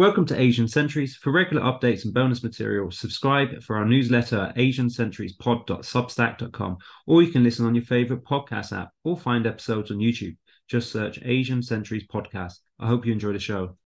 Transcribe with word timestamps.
Welcome 0.00 0.24
to 0.28 0.40
Asian 0.40 0.66
Centuries. 0.66 1.14
For 1.14 1.30
regular 1.30 1.60
updates 1.60 2.06
and 2.06 2.14
bonus 2.14 2.42
material, 2.42 2.90
subscribe 2.90 3.62
for 3.62 3.76
our 3.76 3.84
newsletter 3.84 4.44
at 4.44 4.56
asiancenturiespod.substack.com, 4.56 6.78
or 7.06 7.22
you 7.22 7.30
can 7.30 7.44
listen 7.44 7.66
on 7.66 7.74
your 7.74 7.84
favorite 7.84 8.24
podcast 8.24 8.74
app 8.74 8.92
or 9.04 9.18
find 9.18 9.46
episodes 9.46 9.90
on 9.90 9.98
YouTube. 9.98 10.38
Just 10.66 10.90
search 10.90 11.18
Asian 11.22 11.62
Centuries 11.62 12.06
Podcast. 12.06 12.60
I 12.78 12.86
hope 12.86 13.04
you 13.04 13.12
enjoy 13.12 13.34
the 13.34 13.38
show. 13.38 13.76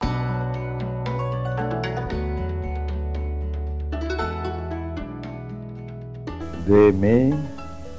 They 6.69 6.93
may 6.93 7.37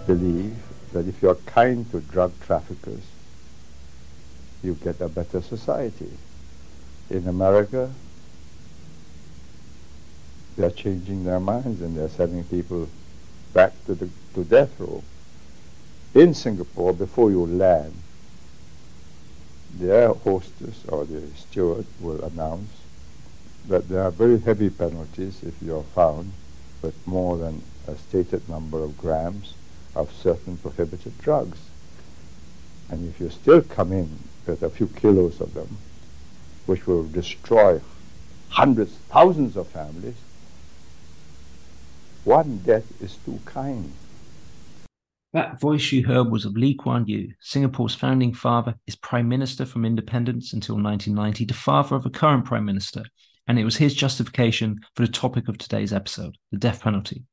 believe 0.08 0.56
that 0.94 1.06
if 1.06 1.22
you're 1.22 1.36
kind 1.36 1.92
to 1.92 2.00
drug 2.00 2.32
traffickers, 2.40 3.04
you 4.64 4.76
get 4.76 5.02
a 5.02 5.10
better 5.10 5.42
society. 5.42 6.14
In 7.08 7.28
America, 7.28 7.94
they're 10.56 10.72
changing 10.72 11.24
their 11.24 11.40
minds 11.40 11.82
and 11.82 11.98
they're 11.98 12.10
sending 12.10 12.44
people 12.46 12.88
back 13.54 13.74
to, 13.86 13.96
the, 13.96 14.10
to 14.34 14.44
death 14.44 14.80
row. 14.80 15.04
In 16.14 16.34
Singapore, 16.34 16.94
before 16.94 17.30
you 17.30 17.46
land, 17.46 17.94
the 19.78 19.94
air 19.94 20.14
hostess 20.14 20.86
or 20.88 21.06
the 21.06 21.28
steward 21.36 21.86
will 22.00 22.24
announce 22.24 22.72
that 23.68 23.90
there 23.90 24.04
are 24.04 24.12
very 24.12 24.40
heavy 24.40 24.70
penalties 24.70 25.42
if 25.44 25.62
you're 25.62 25.84
found 25.84 26.32
with 26.82 26.96
more 27.06 27.38
than 27.38 27.62
a 27.88 27.96
stated 27.98 28.48
number 28.48 28.82
of 28.84 28.98
grams 28.98 29.54
of 29.96 30.14
certain 30.14 30.58
prohibited 30.58 31.18
drugs. 31.20 31.60
And 32.90 33.10
if 33.10 33.20
you 33.20 33.30
still 33.30 33.62
come 33.62 33.92
in 33.92 34.20
with 34.46 34.62
a 34.64 34.70
few 34.70 34.88
kilos 34.88 35.42
of 35.42 35.54
them, 35.54 35.78
which 36.66 36.88
will 36.88 37.04
destroy 37.04 37.82
hundreds, 38.50 38.94
thousands 39.10 39.58
of 39.58 39.68
families, 39.68 40.16
one 42.26 42.58
death 42.58 43.02
is 43.02 43.16
too 43.18 43.40
kind. 43.46 43.94
That 45.34 45.60
voice 45.60 45.92
you 45.92 46.08
heard 46.08 46.32
was 46.32 46.46
of 46.46 46.56
Lee 46.56 46.74
Kuan 46.74 47.06
Yew, 47.08 47.34
Singapore's 47.40 47.94
founding 47.94 48.34
father, 48.34 48.76
is 48.88 48.96
Prime 48.96 49.30
Minister 49.30 49.66
from 49.66 49.86
independence 49.86 50.54
until 50.54 50.76
1990, 50.76 51.46
the 51.46 51.54
father 51.54 51.96
of 51.96 52.06
a 52.06 52.10
current 52.10 52.46
Prime 52.46 52.66
Minister, 52.66 53.04
and 53.48 53.60
it 53.60 53.66
was 53.66 53.78
his 53.78 53.94
justification 53.94 54.80
for 54.96 55.06
the 55.06 55.12
topic 55.12 55.48
of 55.48 55.58
today's 55.58 55.94
episode, 55.94 56.38
the 56.52 56.58
death 56.58 56.82
penalty. 56.82 57.24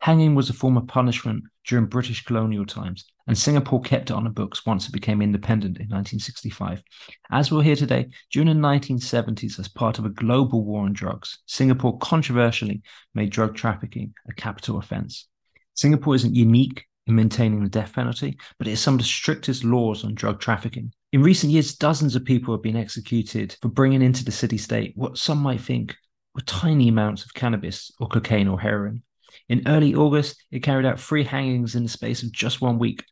Hanging 0.00 0.34
was 0.34 0.50
a 0.50 0.52
form 0.52 0.76
of 0.76 0.86
punishment 0.86 1.44
during 1.66 1.86
British 1.86 2.24
colonial 2.24 2.66
times, 2.66 3.06
and 3.26 3.38
Singapore 3.38 3.80
kept 3.80 4.10
it 4.10 4.14
on 4.14 4.24
the 4.24 4.30
books 4.30 4.66
once 4.66 4.86
it 4.86 4.92
became 4.92 5.22
independent 5.22 5.78
in 5.78 5.88
1965. 5.88 6.82
As 7.30 7.50
we'll 7.50 7.60
hear 7.60 7.76
today, 7.76 8.08
during 8.30 8.48
the 8.48 8.54
1970s, 8.54 9.58
as 9.58 9.68
part 9.68 9.98
of 9.98 10.04
a 10.04 10.10
global 10.10 10.64
war 10.64 10.84
on 10.84 10.92
drugs, 10.92 11.38
Singapore 11.46 11.98
controversially 11.98 12.82
made 13.14 13.30
drug 13.30 13.54
trafficking 13.54 14.12
a 14.28 14.34
capital 14.34 14.78
offence. 14.78 15.28
Singapore 15.74 16.14
isn't 16.14 16.36
unique 16.36 16.84
in 17.06 17.14
maintaining 17.14 17.62
the 17.62 17.68
death 17.68 17.94
penalty, 17.94 18.38
but 18.58 18.66
it 18.68 18.72
is 18.72 18.80
some 18.80 18.94
of 18.94 19.00
the 19.00 19.04
strictest 19.04 19.64
laws 19.64 20.04
on 20.04 20.14
drug 20.14 20.40
trafficking. 20.40 20.92
In 21.12 21.22
recent 21.22 21.52
years, 21.52 21.74
dozens 21.74 22.14
of 22.16 22.24
people 22.24 22.54
have 22.54 22.62
been 22.62 22.76
executed 22.76 23.56
for 23.60 23.68
bringing 23.68 24.02
into 24.02 24.24
the 24.24 24.32
city 24.32 24.58
state 24.58 24.92
what 24.96 25.18
some 25.18 25.38
might 25.38 25.60
think 25.60 25.96
were 26.34 26.40
tiny 26.42 26.88
amounts 26.88 27.24
of 27.24 27.34
cannabis 27.34 27.90
or 28.00 28.08
cocaine 28.08 28.48
or 28.48 28.60
heroin. 28.60 29.02
In 29.48 29.62
early 29.66 29.94
August, 29.94 30.42
it 30.50 30.62
carried 30.62 30.86
out 30.86 31.00
three 31.00 31.24
hangings 31.24 31.74
in 31.74 31.82
the 31.82 31.88
space 31.88 32.22
of 32.22 32.32
just 32.32 32.60
one 32.60 32.78
week. 32.78 33.04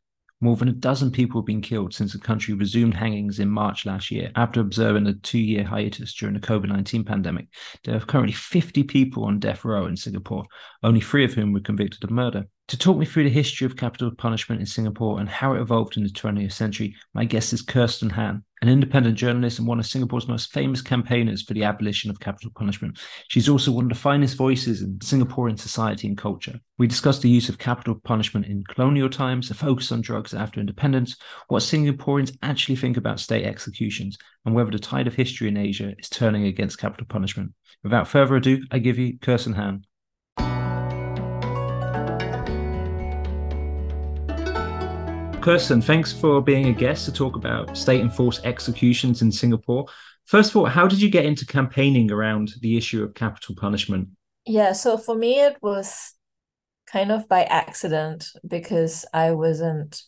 More 0.42 0.56
than 0.56 0.68
a 0.68 0.72
dozen 0.72 1.10
people 1.10 1.42
have 1.42 1.46
been 1.46 1.60
killed 1.60 1.92
since 1.92 2.14
the 2.14 2.18
country 2.18 2.54
resumed 2.54 2.94
hangings 2.94 3.40
in 3.40 3.50
March 3.50 3.84
last 3.84 4.10
year 4.10 4.32
after 4.36 4.60
observing 4.60 5.06
a 5.06 5.12
two 5.12 5.38
year 5.38 5.64
hiatus 5.64 6.14
during 6.14 6.34
the 6.34 6.40
COVID 6.40 6.68
19 6.68 7.04
pandemic. 7.04 7.48
There 7.84 7.94
are 7.94 8.00
currently 8.00 8.32
50 8.32 8.84
people 8.84 9.24
on 9.24 9.38
death 9.38 9.66
row 9.66 9.84
in 9.84 9.96
Singapore, 9.96 10.46
only 10.82 11.02
three 11.02 11.24
of 11.24 11.34
whom 11.34 11.52
were 11.52 11.60
convicted 11.60 12.04
of 12.04 12.10
murder. 12.10 12.46
To 12.70 12.78
talk 12.78 12.96
me 12.96 13.04
through 13.04 13.24
the 13.24 13.30
history 13.30 13.64
of 13.64 13.76
capital 13.76 14.12
punishment 14.12 14.60
in 14.60 14.66
Singapore 14.66 15.18
and 15.18 15.28
how 15.28 15.54
it 15.54 15.60
evolved 15.60 15.96
in 15.96 16.04
the 16.04 16.08
20th 16.08 16.52
century, 16.52 16.94
my 17.14 17.24
guest 17.24 17.52
is 17.52 17.62
Kirsten 17.62 18.10
Han, 18.10 18.44
an 18.62 18.68
independent 18.68 19.18
journalist 19.18 19.58
and 19.58 19.66
one 19.66 19.80
of 19.80 19.86
Singapore's 19.86 20.28
most 20.28 20.52
famous 20.52 20.80
campaigners 20.80 21.42
for 21.42 21.52
the 21.52 21.64
abolition 21.64 22.10
of 22.10 22.20
capital 22.20 22.52
punishment. 22.54 23.00
She's 23.26 23.48
also 23.48 23.72
one 23.72 23.86
of 23.86 23.88
the 23.88 23.96
finest 23.96 24.36
voices 24.36 24.82
in 24.82 25.00
Singaporean 25.00 25.58
society 25.58 26.06
and 26.06 26.16
culture. 26.16 26.60
We 26.78 26.86
discussed 26.86 27.22
the 27.22 27.28
use 27.28 27.48
of 27.48 27.58
capital 27.58 27.96
punishment 27.96 28.46
in 28.46 28.62
colonial 28.62 29.10
times, 29.10 29.50
a 29.50 29.54
focus 29.54 29.90
on 29.90 30.00
drugs 30.00 30.32
after 30.32 30.60
independence, 30.60 31.16
what 31.48 31.64
Singaporeans 31.64 32.38
actually 32.44 32.76
think 32.76 32.96
about 32.96 33.18
state 33.18 33.46
executions, 33.46 34.16
and 34.44 34.54
whether 34.54 34.70
the 34.70 34.78
tide 34.78 35.08
of 35.08 35.14
history 35.16 35.48
in 35.48 35.56
Asia 35.56 35.92
is 35.98 36.08
turning 36.08 36.44
against 36.44 36.78
capital 36.78 37.08
punishment. 37.08 37.52
Without 37.82 38.06
further 38.06 38.36
ado, 38.36 38.62
I 38.70 38.78
give 38.78 38.96
you 38.96 39.18
Kirsten 39.18 39.54
Han. 39.54 39.86
Kirsten, 45.40 45.80
thanks 45.80 46.12
for 46.12 46.42
being 46.42 46.66
a 46.66 46.72
guest 46.72 47.06
to 47.06 47.12
talk 47.12 47.34
about 47.34 47.74
state 47.74 48.02
enforced 48.02 48.44
executions 48.44 49.22
in 49.22 49.32
Singapore. 49.32 49.86
First 50.26 50.50
of 50.50 50.56
all, 50.56 50.66
how 50.66 50.86
did 50.86 51.00
you 51.00 51.08
get 51.08 51.24
into 51.24 51.46
campaigning 51.46 52.10
around 52.10 52.52
the 52.60 52.76
issue 52.76 53.02
of 53.02 53.14
capital 53.14 53.54
punishment? 53.54 54.08
Yeah, 54.44 54.72
so 54.72 54.98
for 54.98 55.14
me, 55.14 55.40
it 55.40 55.56
was 55.62 56.12
kind 56.86 57.10
of 57.10 57.26
by 57.26 57.44
accident 57.44 58.26
because 58.46 59.06
I 59.14 59.30
wasn't 59.32 60.02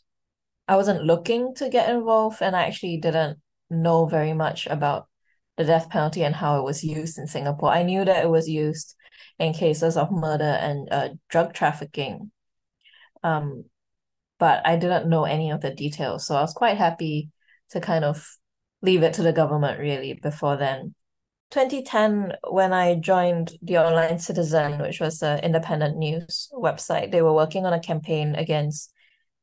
I 0.69 0.77
wasn't 0.77 1.05
looking 1.05 1.55
to 1.57 1.71
get 1.71 1.89
involved 1.89 2.43
and 2.43 2.55
I 2.55 2.65
actually 2.65 2.99
didn't 2.99 3.39
know 3.71 4.05
very 4.05 4.35
much 4.35 4.67
about 4.67 5.09
the 5.57 5.65
death 5.65 5.89
penalty 5.89 6.25
and 6.25 6.35
how 6.35 6.59
it 6.59 6.65
was 6.65 6.85
used 6.85 7.17
in 7.17 7.27
Singapore. 7.27 7.71
I 7.71 7.85
knew 7.85 8.05
that 8.05 8.23
it 8.23 8.29
was 8.29 8.51
used 8.51 8.97
in 9.39 9.55
cases 9.55 9.97
of 9.97 10.13
murder 10.13 10.45
and 10.61 10.89
uh, 10.91 11.09
drug 11.31 11.55
trafficking. 11.55 12.31
Um, 13.23 13.65
but 14.43 14.61
I 14.67 14.75
didn't 14.75 15.09
know 15.09 15.23
any 15.23 15.53
of 15.53 15.61
the 15.61 15.71
details. 15.71 16.27
So 16.27 16.35
I 16.35 16.41
was 16.41 16.53
quite 16.53 16.77
happy 16.77 17.31
to 17.71 17.81
kind 17.81 18.05
of 18.05 18.29
leave 18.83 19.05
it 19.05 19.15
to 19.15 19.23
the 19.23 19.33
government 19.33 19.79
really 19.79 20.15
before 20.15 20.57
then. 20.57 20.97
2010, 21.53 22.33
when 22.51 22.73
I 22.73 22.97
joined 22.97 23.53
the 23.63 23.79
Online 23.79 24.19
Citizen, 24.19 24.81
which 24.81 24.99
was 24.99 25.23
an 25.23 25.39
independent 25.45 25.97
news 25.97 26.51
website, 26.53 27.13
they 27.13 27.23
were 27.23 27.33
working 27.33 27.67
on 27.67 27.73
a 27.73 27.79
campaign 27.79 28.35
against 28.35 28.93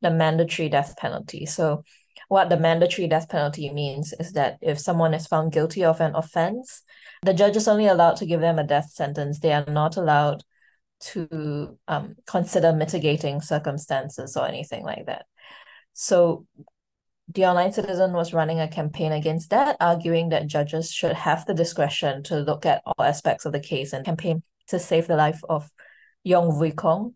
the 0.02 0.12
mandatory 0.12 0.68
death 0.68 0.98
penalty. 0.98 1.46
So, 1.46 1.86
what 2.28 2.50
the 2.50 2.60
mandatory 2.60 3.08
death 3.08 3.30
penalty 3.30 3.72
means 3.72 4.14
is 4.20 4.34
that 4.34 4.58
if 4.62 4.80
someone 4.80 5.14
is 5.14 5.28
found 5.28 5.54
guilty 5.54 5.86
of 5.86 6.02
an 6.02 6.14
offense, 6.14 6.81
the 7.22 7.34
judge 7.34 7.56
is 7.56 7.70
only 7.70 7.88
allowed 7.88 8.18
to 8.18 8.26
give 8.26 8.42
them 8.42 8.60
a 8.60 8.68
death 8.68 8.90
sentence. 8.90 9.40
They 9.40 9.54
are 9.54 9.64
not 9.66 9.96
allowed 9.96 10.44
to 11.00 11.78
um, 11.88 12.16
consider 12.28 12.74
mitigating 12.74 13.42
circumstances 13.42 14.36
or 14.36 14.48
anything 14.48 14.84
like 14.84 15.06
that. 15.06 15.26
So 15.94 16.46
the 17.34 17.46
online 17.46 17.72
citizen 17.72 18.14
was 18.14 18.34
running 18.34 18.60
a 18.60 18.68
campaign 18.68 19.12
against 19.12 19.52
that, 19.52 19.78
arguing 19.80 20.30
that 20.30 20.48
judges 20.48 20.92
should 20.92 21.14
have 21.14 21.46
the 21.46 21.54
discretion 21.54 22.24
to 22.24 22.38
look 22.40 22.66
at 22.66 22.82
all 22.86 23.06
aspects 23.06 23.46
of 23.46 23.52
the 23.52 23.60
case 23.60 23.94
and 23.94 24.06
campaign 24.06 24.42
to 24.68 24.80
save 24.80 25.08
the 25.08 25.16
life 25.16 25.42
of 25.48 25.70
Yong 26.24 26.52
Vui 26.60 26.76
Kong, 26.76 27.16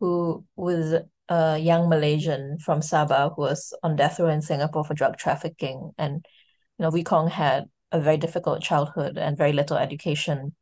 who 0.00 0.44
was 0.56 0.94
a 1.28 1.58
young 1.58 1.88
Malaysian 1.88 2.58
from 2.58 2.80
Sabah 2.80 3.34
who 3.36 3.42
was 3.42 3.74
on 3.82 3.96
death 3.96 4.18
row 4.18 4.28
in 4.28 4.42
Singapore 4.42 4.84
for 4.84 4.94
drug 4.94 5.16
trafficking. 5.16 5.92
And 5.98 6.24
you 6.78 6.82
know, 6.82 6.90
Vui 6.90 7.04
Kong 7.04 7.28
had 7.28 7.66
a 7.92 8.00
very 8.00 8.16
difficult 8.16 8.62
childhood 8.62 9.18
and 9.18 9.36
very 9.36 9.52
little 9.52 9.76
education, 9.76 10.54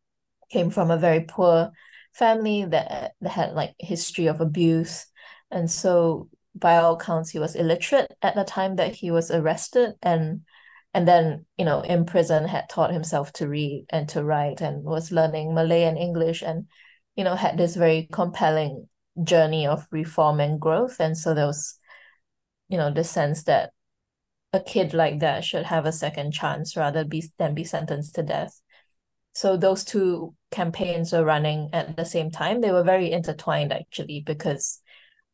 came 0.50 0.70
from 0.70 0.90
a 0.90 0.98
very 0.98 1.20
poor 1.20 1.70
family 2.18 2.64
that, 2.64 3.12
that 3.20 3.30
had 3.30 3.54
like 3.54 3.74
history 3.78 4.26
of 4.26 4.40
abuse. 4.40 5.06
And 5.50 5.70
so 5.70 6.28
by 6.54 6.76
all 6.76 6.94
accounts 6.94 7.30
he 7.30 7.38
was 7.38 7.54
illiterate 7.54 8.12
at 8.22 8.34
the 8.34 8.44
time 8.44 8.76
that 8.76 8.94
he 8.94 9.10
was 9.10 9.30
arrested. 9.30 9.94
And 10.02 10.42
and 10.94 11.06
then 11.06 11.44
you 11.56 11.64
know 11.64 11.82
in 11.82 12.06
prison 12.06 12.48
had 12.48 12.68
taught 12.68 12.92
himself 12.92 13.32
to 13.34 13.46
read 13.46 13.86
and 13.90 14.08
to 14.08 14.24
write 14.24 14.62
and 14.62 14.82
was 14.82 15.12
learning 15.12 15.54
malay 15.54 15.82
and 15.82 15.98
english 15.98 16.40
and 16.40 16.66
you 17.14 17.24
know 17.24 17.34
had 17.34 17.58
this 17.58 17.76
very 17.76 18.08
compelling 18.10 18.88
journey 19.22 19.66
of 19.66 19.86
reform 19.90 20.40
and 20.40 20.60
growth. 20.60 20.96
And 21.00 21.16
so 21.16 21.34
there 21.34 21.46
was 21.46 21.78
you 22.68 22.76
know 22.78 22.92
the 22.92 23.04
sense 23.04 23.44
that 23.44 23.72
a 24.52 24.60
kid 24.60 24.94
like 24.94 25.20
that 25.20 25.44
should 25.44 25.64
have 25.66 25.86
a 25.86 25.92
second 25.92 26.32
chance 26.32 26.76
rather 26.76 27.04
be 27.04 27.24
than 27.38 27.54
be 27.54 27.64
sentenced 27.64 28.14
to 28.14 28.22
death 28.22 28.60
so 29.38 29.56
those 29.56 29.84
two 29.84 30.34
campaigns 30.50 31.12
were 31.12 31.24
running 31.24 31.70
at 31.72 31.96
the 31.96 32.04
same 32.04 32.28
time. 32.28 32.60
They 32.60 32.72
were 32.72 32.82
very 32.82 33.12
intertwined 33.12 33.72
actually 33.72 34.20
because 34.26 34.80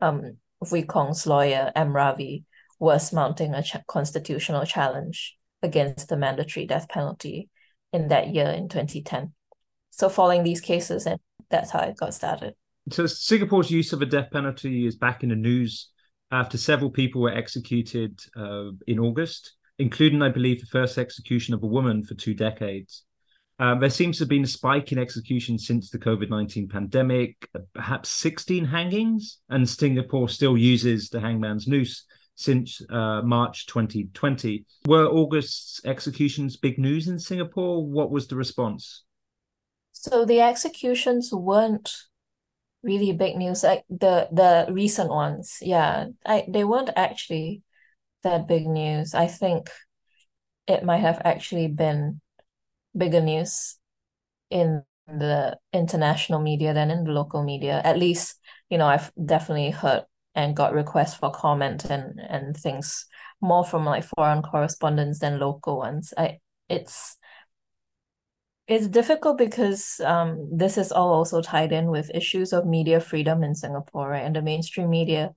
um 0.02 0.36
Vui 0.62 0.86
Kong's 0.86 1.26
lawyer, 1.26 1.72
M. 1.74 1.96
Ravi, 1.96 2.44
was 2.78 3.14
mounting 3.14 3.54
a 3.54 3.64
constitutional 3.88 4.66
challenge 4.66 5.38
against 5.62 6.10
the 6.10 6.18
mandatory 6.18 6.66
death 6.66 6.86
penalty 6.90 7.48
in 7.94 8.08
that 8.08 8.34
year 8.34 8.48
in 8.48 8.68
2010. 8.68 9.32
So 9.90 10.10
following 10.10 10.42
these 10.42 10.60
cases, 10.60 11.06
and 11.06 11.18
that's 11.48 11.70
how 11.70 11.80
it 11.80 11.96
got 11.96 12.12
started. 12.12 12.52
So 12.90 13.06
Singapore's 13.06 13.70
use 13.70 13.94
of 13.94 14.02
a 14.02 14.06
death 14.06 14.30
penalty 14.30 14.86
is 14.86 14.96
back 14.96 15.22
in 15.22 15.30
the 15.30 15.36
news 15.36 15.88
after 16.30 16.58
several 16.58 16.90
people 16.90 17.22
were 17.22 17.34
executed 17.34 18.20
uh, 18.36 18.72
in 18.86 18.98
August, 18.98 19.54
including, 19.78 20.20
I 20.20 20.28
believe, 20.28 20.60
the 20.60 20.66
first 20.66 20.98
execution 20.98 21.54
of 21.54 21.62
a 21.62 21.66
woman 21.66 22.04
for 22.04 22.14
two 22.14 22.34
decades. 22.34 23.04
Um, 23.58 23.78
there 23.78 23.90
seems 23.90 24.18
to 24.18 24.22
have 24.24 24.28
been 24.28 24.44
a 24.44 24.48
spike 24.48 24.90
in 24.90 24.98
executions 24.98 25.66
since 25.66 25.90
the 25.90 25.98
COVID 25.98 26.28
19 26.28 26.68
pandemic, 26.68 27.48
perhaps 27.72 28.08
16 28.08 28.64
hangings, 28.64 29.38
and 29.48 29.68
Singapore 29.68 30.28
still 30.28 30.58
uses 30.58 31.08
the 31.08 31.20
hangman's 31.20 31.68
noose 31.68 32.04
since 32.34 32.80
uh, 32.90 33.22
March 33.22 33.66
2020. 33.66 34.64
Were 34.86 35.06
August's 35.06 35.80
executions 35.84 36.56
big 36.56 36.78
news 36.78 37.06
in 37.06 37.18
Singapore? 37.18 37.86
What 37.86 38.10
was 38.10 38.26
the 38.26 38.36
response? 38.36 39.04
So 39.92 40.24
the 40.24 40.40
executions 40.40 41.30
weren't 41.32 41.94
really 42.82 43.12
big 43.12 43.36
news. 43.36 43.62
Like 43.62 43.84
the 43.88 44.28
the 44.32 44.66
recent 44.72 45.10
ones, 45.10 45.58
yeah, 45.62 46.06
I, 46.26 46.44
they 46.48 46.64
weren't 46.64 46.90
actually 46.96 47.62
that 48.24 48.48
big 48.48 48.66
news. 48.66 49.14
I 49.14 49.28
think 49.28 49.70
it 50.66 50.82
might 50.82 50.98
have 50.98 51.22
actually 51.24 51.68
been 51.68 52.20
bigger 52.96 53.20
news 53.20 53.76
in 54.50 54.82
the 55.06 55.58
international 55.72 56.40
media 56.40 56.72
than 56.72 56.90
in 56.90 57.04
the 57.04 57.12
local 57.12 57.42
media. 57.44 57.80
At 57.84 57.98
least, 57.98 58.38
you 58.70 58.78
know, 58.78 58.86
I've 58.86 59.12
definitely 59.22 59.70
heard 59.70 60.04
and 60.34 60.56
got 60.56 60.72
requests 60.72 61.14
for 61.14 61.30
comment 61.30 61.84
and 61.84 62.20
and 62.28 62.56
things 62.56 63.06
more 63.40 63.64
from 63.64 63.84
like 63.84 64.04
foreign 64.04 64.42
correspondents 64.42 65.18
than 65.20 65.38
local 65.38 65.78
ones. 65.78 66.12
I 66.16 66.38
it's 66.68 67.16
it's 68.66 68.86
difficult 68.88 69.36
because 69.38 70.00
um 70.00 70.48
this 70.50 70.78
is 70.78 70.90
all 70.90 71.12
also 71.12 71.42
tied 71.42 71.72
in 71.72 71.86
with 71.88 72.10
issues 72.14 72.52
of 72.52 72.66
media 72.66 73.00
freedom 73.00 73.44
in 73.44 73.54
Singapore, 73.54 74.08
right? 74.10 74.24
And 74.24 74.34
the 74.34 74.42
mainstream 74.42 74.90
media 74.90 75.34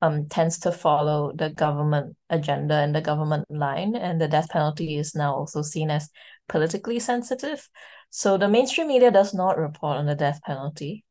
um 0.00 0.28
tends 0.28 0.58
to 0.60 0.72
follow 0.72 1.32
the 1.34 1.50
government 1.50 2.16
agenda 2.30 2.74
and 2.74 2.94
the 2.94 3.00
government 3.00 3.46
line, 3.50 3.96
and 3.96 4.20
the 4.20 4.28
death 4.28 4.48
penalty 4.50 4.96
is 4.96 5.14
now 5.14 5.34
also 5.34 5.62
seen 5.62 5.90
as 5.90 6.08
politically 6.48 6.98
sensitive. 6.98 7.68
So 8.10 8.38
the 8.38 8.48
mainstream 8.48 8.88
media 8.88 9.10
does 9.10 9.34
not 9.34 9.58
report 9.58 9.98
on 9.98 10.06
the 10.06 10.14
death 10.14 10.40
penalty 10.42 11.04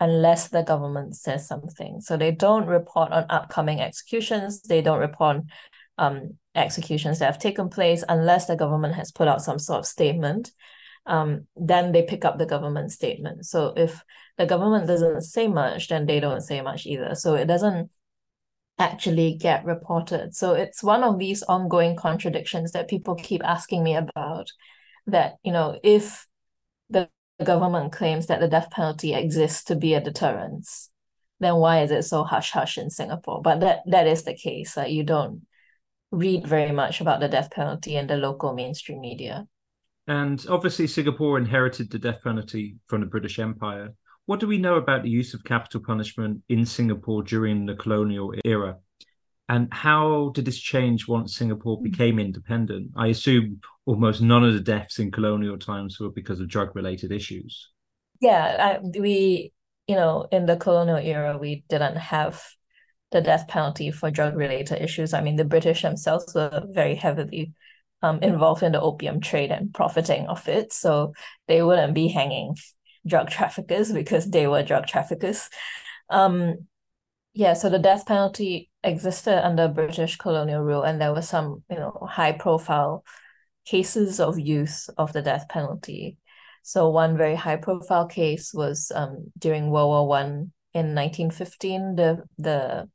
unless 0.00 0.48
the 0.48 0.62
government 0.62 1.16
says 1.16 1.46
something. 1.46 2.00
So 2.00 2.16
they 2.16 2.32
don't 2.32 2.66
report 2.66 3.12
on 3.12 3.24
upcoming 3.30 3.80
executions. 3.80 4.62
They 4.62 4.82
don't 4.82 4.98
report 4.98 5.36
on 5.36 5.46
um, 5.98 6.38
executions 6.54 7.18
that 7.18 7.26
have 7.26 7.38
taken 7.38 7.68
place 7.68 8.04
unless 8.08 8.46
the 8.46 8.56
government 8.56 8.94
has 8.94 9.12
put 9.12 9.28
out 9.28 9.42
some 9.42 9.58
sort 9.58 9.80
of 9.80 9.86
statement. 9.86 10.50
Um, 11.06 11.46
then 11.56 11.92
they 11.92 12.02
pick 12.02 12.24
up 12.24 12.38
the 12.38 12.46
government 12.46 12.92
statement. 12.92 13.46
So 13.46 13.72
if 13.76 14.02
the 14.38 14.46
government 14.46 14.86
doesn't 14.86 15.22
say 15.22 15.48
much, 15.48 15.88
then 15.88 16.06
they 16.06 16.20
don't 16.20 16.40
say 16.40 16.60
much 16.60 16.86
either. 16.86 17.14
So 17.14 17.34
it 17.34 17.46
doesn't 17.46 17.90
actually 18.78 19.34
get 19.34 19.64
reported. 19.64 20.34
So 20.34 20.54
it's 20.54 20.82
one 20.82 21.04
of 21.04 21.18
these 21.18 21.42
ongoing 21.42 21.96
contradictions 21.96 22.72
that 22.72 22.88
people 22.88 23.14
keep 23.14 23.44
asking 23.44 23.84
me 23.84 23.94
about. 23.94 24.48
That, 25.06 25.36
you 25.42 25.52
know, 25.52 25.78
if 25.82 26.26
the 26.88 27.08
government 27.42 27.92
claims 27.92 28.26
that 28.26 28.40
the 28.40 28.48
death 28.48 28.70
penalty 28.70 29.14
exists 29.14 29.64
to 29.64 29.76
be 29.76 29.94
a 29.94 30.00
deterrence, 30.00 30.90
then 31.40 31.56
why 31.56 31.82
is 31.82 31.90
it 31.90 32.04
so 32.04 32.24
hush 32.24 32.52
hush 32.52 32.78
in 32.78 32.88
Singapore? 32.90 33.42
But 33.42 33.60
that 33.60 33.80
that 33.86 34.06
is 34.06 34.22
the 34.22 34.34
case. 34.34 34.76
Like 34.76 34.92
you 34.92 35.02
don't 35.02 35.42
read 36.10 36.46
very 36.46 36.72
much 36.72 37.00
about 37.00 37.20
the 37.20 37.28
death 37.28 37.50
penalty 37.50 37.96
in 37.96 38.06
the 38.06 38.16
local 38.16 38.52
mainstream 38.52 39.00
media. 39.00 39.46
And 40.06 40.44
obviously, 40.48 40.86
Singapore 40.86 41.38
inherited 41.38 41.90
the 41.90 41.98
death 41.98 42.22
penalty 42.22 42.76
from 42.86 43.00
the 43.00 43.06
British 43.06 43.38
Empire. 43.38 43.94
What 44.26 44.40
do 44.40 44.46
we 44.46 44.58
know 44.58 44.76
about 44.76 45.02
the 45.02 45.10
use 45.10 45.34
of 45.34 45.42
capital 45.44 45.80
punishment 45.84 46.42
in 46.48 46.64
Singapore 46.64 47.22
during 47.22 47.66
the 47.66 47.74
colonial 47.74 48.32
era? 48.44 48.76
And 49.52 49.68
how 49.70 50.30
did 50.34 50.46
this 50.46 50.58
change 50.58 51.06
once 51.06 51.36
Singapore 51.36 51.76
hmm. 51.76 51.82
became 51.82 52.18
independent? 52.18 52.92
I 52.96 53.08
assume 53.08 53.60
almost 53.84 54.22
none 54.22 54.44
of 54.44 54.54
the 54.54 54.60
deaths 54.60 54.98
in 54.98 55.10
colonial 55.10 55.58
times 55.58 56.00
were 56.00 56.08
because 56.08 56.40
of 56.40 56.48
drug 56.48 56.74
related 56.74 57.12
issues. 57.12 57.68
Yeah, 58.22 58.78
I, 58.80 58.98
we, 58.98 59.52
you 59.86 59.94
know, 59.94 60.26
in 60.32 60.46
the 60.46 60.56
colonial 60.56 60.96
era, 60.96 61.36
we 61.36 61.64
didn't 61.68 61.96
have 61.96 62.42
the 63.10 63.20
death 63.20 63.46
penalty 63.46 63.90
for 63.90 64.10
drug 64.10 64.36
related 64.36 64.80
issues. 64.80 65.12
I 65.12 65.20
mean, 65.20 65.36
the 65.36 65.44
British 65.44 65.82
themselves 65.82 66.34
were 66.34 66.62
very 66.70 66.94
heavily 66.94 67.52
um, 68.00 68.20
involved 68.22 68.62
in 68.62 68.72
the 68.72 68.80
opium 68.80 69.20
trade 69.20 69.50
and 69.50 69.74
profiting 69.74 70.28
of 70.28 70.48
it. 70.48 70.72
So 70.72 71.12
they 71.46 71.62
wouldn't 71.62 71.92
be 71.92 72.08
hanging 72.08 72.56
drug 73.06 73.28
traffickers 73.28 73.92
because 73.92 74.30
they 74.30 74.46
were 74.46 74.62
drug 74.62 74.86
traffickers. 74.86 75.50
Um, 76.08 76.68
yeah, 77.34 77.52
so 77.52 77.68
the 77.68 77.78
death 77.78 78.06
penalty 78.06 78.70
existed 78.84 79.44
under 79.44 79.68
British 79.68 80.16
colonial 80.16 80.62
rule, 80.62 80.82
and 80.82 81.00
there 81.00 81.12
were 81.12 81.22
some, 81.22 81.62
you 81.70 81.76
know, 81.76 82.06
high 82.10 82.32
profile 82.32 83.04
cases 83.64 84.20
of 84.20 84.38
use 84.38 84.88
of 84.98 85.12
the 85.12 85.22
death 85.22 85.48
penalty. 85.48 86.18
So 86.62 86.88
one 86.90 87.16
very 87.16 87.34
high 87.34 87.56
profile 87.56 88.06
case 88.06 88.52
was 88.54 88.92
um, 88.94 89.32
during 89.38 89.70
World 89.70 89.88
War 89.88 90.08
One 90.08 90.52
in 90.72 90.94
1915. 90.94 91.96
The 91.96 92.22
the 92.38 92.88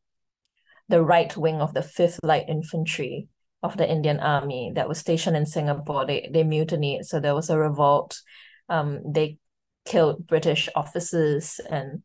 the 0.90 1.04
right 1.04 1.36
wing 1.36 1.62
of 1.62 1.74
the 1.74 1.82
Fifth 1.82 2.20
Light 2.24 2.46
Infantry 2.48 3.28
of 3.64 3.76
the 3.76 3.90
Indian 3.90 4.20
Army 4.20 4.72
that 4.76 4.88
was 4.88 5.00
stationed 5.00 5.36
in 5.36 5.46
Singapore. 5.46 6.06
They 6.06 6.30
they 6.32 6.44
mutinied, 6.44 7.06
so 7.06 7.20
there 7.20 7.36
was 7.36 7.50
a 7.50 7.58
revolt. 7.58 8.22
Um, 8.70 9.02
they 9.06 9.38
killed 9.86 10.28
British 10.28 10.70
officers 10.76 11.60
and 11.70 12.04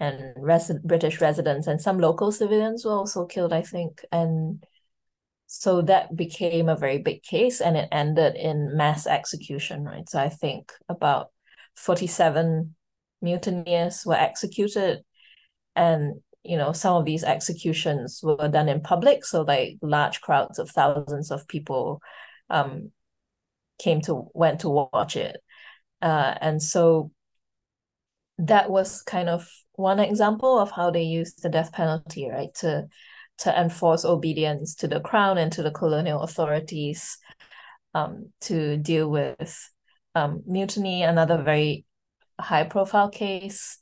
and 0.00 0.34
res- 0.36 0.72
British 0.84 1.20
residents, 1.20 1.66
and 1.66 1.80
some 1.80 1.98
local 1.98 2.32
civilians 2.32 2.84
were 2.84 2.92
also 2.92 3.26
killed, 3.26 3.52
I 3.52 3.62
think. 3.62 4.04
And 4.12 4.64
so 5.46 5.82
that 5.82 6.14
became 6.16 6.68
a 6.68 6.76
very 6.76 6.98
big 6.98 7.22
case, 7.22 7.60
and 7.60 7.76
it 7.76 7.88
ended 7.92 8.34
in 8.36 8.76
mass 8.76 9.06
execution, 9.06 9.84
right? 9.84 10.08
So 10.08 10.18
I 10.18 10.28
think 10.28 10.72
about 10.88 11.30
forty-seven 11.76 12.74
mutineers 13.22 14.04
were 14.04 14.14
executed, 14.14 15.04
and 15.76 16.20
you 16.42 16.56
know 16.56 16.72
some 16.72 16.96
of 16.96 17.04
these 17.04 17.24
executions 17.24 18.20
were 18.22 18.48
done 18.48 18.68
in 18.68 18.80
public 18.80 19.24
so 19.24 19.42
like 19.42 19.78
large 19.80 20.20
crowds 20.20 20.58
of 20.58 20.70
thousands 20.70 21.30
of 21.30 21.48
people 21.48 22.00
um 22.50 22.92
came 23.78 24.00
to 24.02 24.28
went 24.34 24.60
to 24.60 24.68
watch 24.68 25.16
it 25.16 25.38
uh 26.02 26.34
and 26.40 26.62
so 26.62 27.10
that 28.38 28.70
was 28.70 29.02
kind 29.02 29.28
of 29.28 29.48
one 29.74 30.00
example 30.00 30.58
of 30.58 30.70
how 30.70 30.90
they 30.90 31.02
used 31.02 31.42
the 31.42 31.48
death 31.48 31.72
penalty 31.72 32.28
right 32.30 32.54
to 32.54 32.86
to 33.38 33.60
enforce 33.60 34.04
obedience 34.04 34.76
to 34.76 34.86
the 34.88 35.00
crown 35.00 35.38
and 35.38 35.52
to 35.52 35.62
the 35.62 35.70
colonial 35.70 36.22
authorities 36.22 37.18
um 37.94 38.30
to 38.40 38.76
deal 38.76 39.10
with 39.10 39.70
um 40.14 40.42
mutiny 40.46 41.02
another 41.02 41.42
very 41.42 41.84
high 42.40 42.64
profile 42.64 43.08
case 43.08 43.78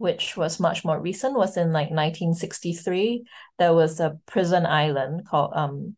which 0.00 0.34
was 0.34 0.58
much 0.58 0.82
more 0.82 0.98
recent, 0.98 1.36
was 1.36 1.58
in 1.58 1.72
like 1.72 1.90
1963. 1.90 3.22
There 3.58 3.74
was 3.74 4.00
a 4.00 4.16
prison 4.24 4.64
island 4.64 5.26
called 5.26 5.52
um, 5.54 5.94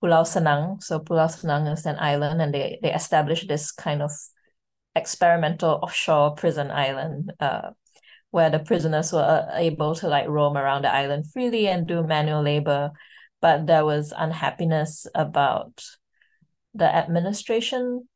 Pulau 0.00 0.22
Senang. 0.22 0.80
So 0.80 1.00
Pulau 1.00 1.26
Senang 1.26 1.66
is 1.72 1.84
an 1.84 1.96
island, 1.98 2.40
and 2.40 2.54
they 2.54 2.78
they 2.80 2.94
established 2.94 3.48
this 3.48 3.72
kind 3.72 4.02
of 4.02 4.12
experimental 4.94 5.80
offshore 5.82 6.36
prison 6.36 6.70
island 6.70 7.32
uh, 7.40 7.74
where 8.34 8.50
the 8.50 8.58
prisoners 8.58 9.12
were 9.12 9.20
uh, 9.20 9.56
able 9.56 9.94
to 9.94 10.08
like 10.08 10.26
roam 10.26 10.56
around 10.56 10.82
the 10.82 10.92
island 10.92 11.24
freely 11.32 11.68
and 11.68 11.86
do 11.86 12.02
manual 12.02 12.42
labor. 12.42 12.90
But 13.40 13.68
there 13.68 13.84
was 13.84 14.12
unhappiness 14.16 15.06
about 15.14 15.84
the 16.74 16.92
administration 16.92 18.08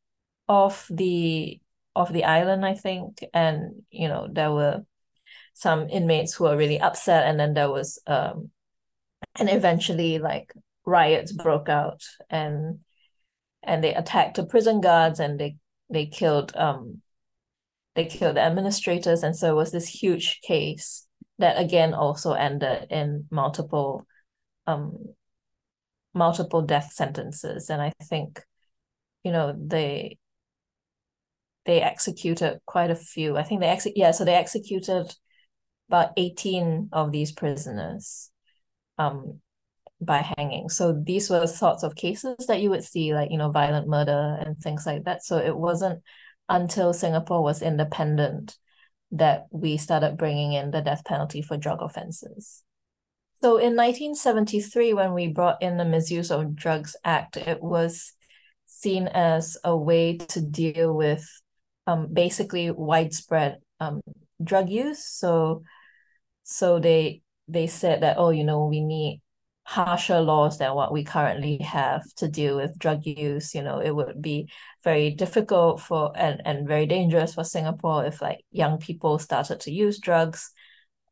of 0.48 0.84
the 0.90 1.60
of 1.94 2.12
the 2.12 2.24
island, 2.24 2.66
I 2.66 2.74
think, 2.74 3.22
and 3.32 3.84
you 3.92 4.08
know 4.08 4.26
there 4.28 4.50
were 4.50 4.84
some 5.54 5.88
inmates 5.88 6.34
who 6.34 6.44
were 6.44 6.56
really 6.56 6.80
upset 6.80 7.28
and 7.28 7.38
then 7.38 7.54
there 7.54 7.70
was 7.70 8.00
um 8.08 8.50
and 9.36 9.48
eventually 9.48 10.18
like 10.18 10.52
riots 10.84 11.30
broke 11.30 11.68
out 11.68 12.02
and 12.28 12.80
and 13.62 13.84
they 13.84 13.94
attacked 13.94 14.34
the 14.34 14.46
prison 14.46 14.80
guards 14.80 15.20
and 15.20 15.38
they 15.38 15.58
they 15.90 16.06
killed 16.06 16.56
um 16.56 17.02
they 17.98 18.04
killed 18.04 18.36
the 18.36 18.40
administrators 18.40 19.24
and 19.24 19.34
so 19.34 19.50
it 19.50 19.56
was 19.56 19.72
this 19.72 19.88
huge 19.88 20.40
case 20.42 21.08
that 21.40 21.60
again 21.60 21.94
also 21.94 22.32
ended 22.32 22.86
in 22.90 23.26
multiple 23.28 24.06
um 24.68 24.96
multiple 26.14 26.62
death 26.62 26.92
sentences 26.92 27.70
and 27.70 27.82
i 27.82 27.92
think 28.04 28.40
you 29.24 29.32
know 29.32 29.52
they 29.58 30.16
they 31.64 31.82
executed 31.82 32.60
quite 32.66 32.92
a 32.92 32.94
few 32.94 33.36
i 33.36 33.42
think 33.42 33.60
they 33.60 33.66
ex- 33.66 33.88
yeah 33.96 34.12
so 34.12 34.24
they 34.24 34.34
executed 34.34 35.12
about 35.88 36.12
18 36.16 36.90
of 36.92 37.10
these 37.10 37.32
prisoners 37.32 38.30
um, 38.98 39.40
by 40.00 40.18
hanging. 40.36 40.68
So 40.68 40.92
these 40.92 41.30
were 41.30 41.46
sorts 41.46 41.82
of 41.82 41.94
cases 41.94 42.46
that 42.46 42.60
you 42.60 42.70
would 42.70 42.84
see, 42.84 43.14
like, 43.14 43.30
you 43.30 43.38
know, 43.38 43.50
violent 43.50 43.88
murder 43.88 44.38
and 44.40 44.58
things 44.58 44.86
like 44.86 45.04
that. 45.04 45.24
So 45.24 45.38
it 45.38 45.56
wasn't 45.56 46.02
until 46.48 46.92
Singapore 46.92 47.42
was 47.42 47.62
independent 47.62 48.56
that 49.12 49.46
we 49.50 49.76
started 49.76 50.16
bringing 50.16 50.52
in 50.52 50.70
the 50.70 50.80
death 50.80 51.04
penalty 51.04 51.42
for 51.42 51.56
drug 51.56 51.80
offenses. 51.80 52.62
So 53.40 53.56
in 53.56 53.76
1973, 53.76 54.94
when 54.94 55.14
we 55.14 55.28
brought 55.28 55.62
in 55.62 55.76
the 55.76 55.84
Misuse 55.84 56.30
of 56.30 56.56
Drugs 56.56 56.96
Act, 57.04 57.36
it 57.36 57.62
was 57.62 58.12
seen 58.66 59.06
as 59.08 59.56
a 59.64 59.76
way 59.76 60.16
to 60.16 60.40
deal 60.40 60.92
with 60.92 61.26
um, 61.86 62.12
basically 62.12 62.70
widespread 62.70 63.58
um, 63.80 64.00
drug 64.42 64.68
use. 64.68 65.04
So, 65.04 65.62
so 66.42 66.80
they 66.80 67.22
they 67.46 67.66
said 67.66 68.02
that 68.02 68.18
oh, 68.18 68.30
you 68.30 68.44
know, 68.44 68.66
we 68.66 68.80
need 68.80 69.22
harsher 69.68 70.20
laws 70.22 70.56
than 70.56 70.72
what 70.74 70.90
we 70.90 71.04
currently 71.04 71.58
have 71.58 72.02
to 72.14 72.26
deal 72.26 72.56
with 72.56 72.78
drug 72.78 73.04
use. 73.04 73.54
You 73.54 73.62
know, 73.62 73.80
it 73.80 73.94
would 73.94 74.22
be 74.22 74.48
very 74.82 75.10
difficult 75.10 75.82
for 75.82 76.10
and, 76.16 76.40
and 76.46 76.66
very 76.66 76.86
dangerous 76.86 77.34
for 77.34 77.44
Singapore 77.44 78.06
if 78.06 78.22
like 78.22 78.40
young 78.50 78.78
people 78.78 79.18
started 79.18 79.60
to 79.60 79.70
use 79.70 79.98
drugs. 79.98 80.52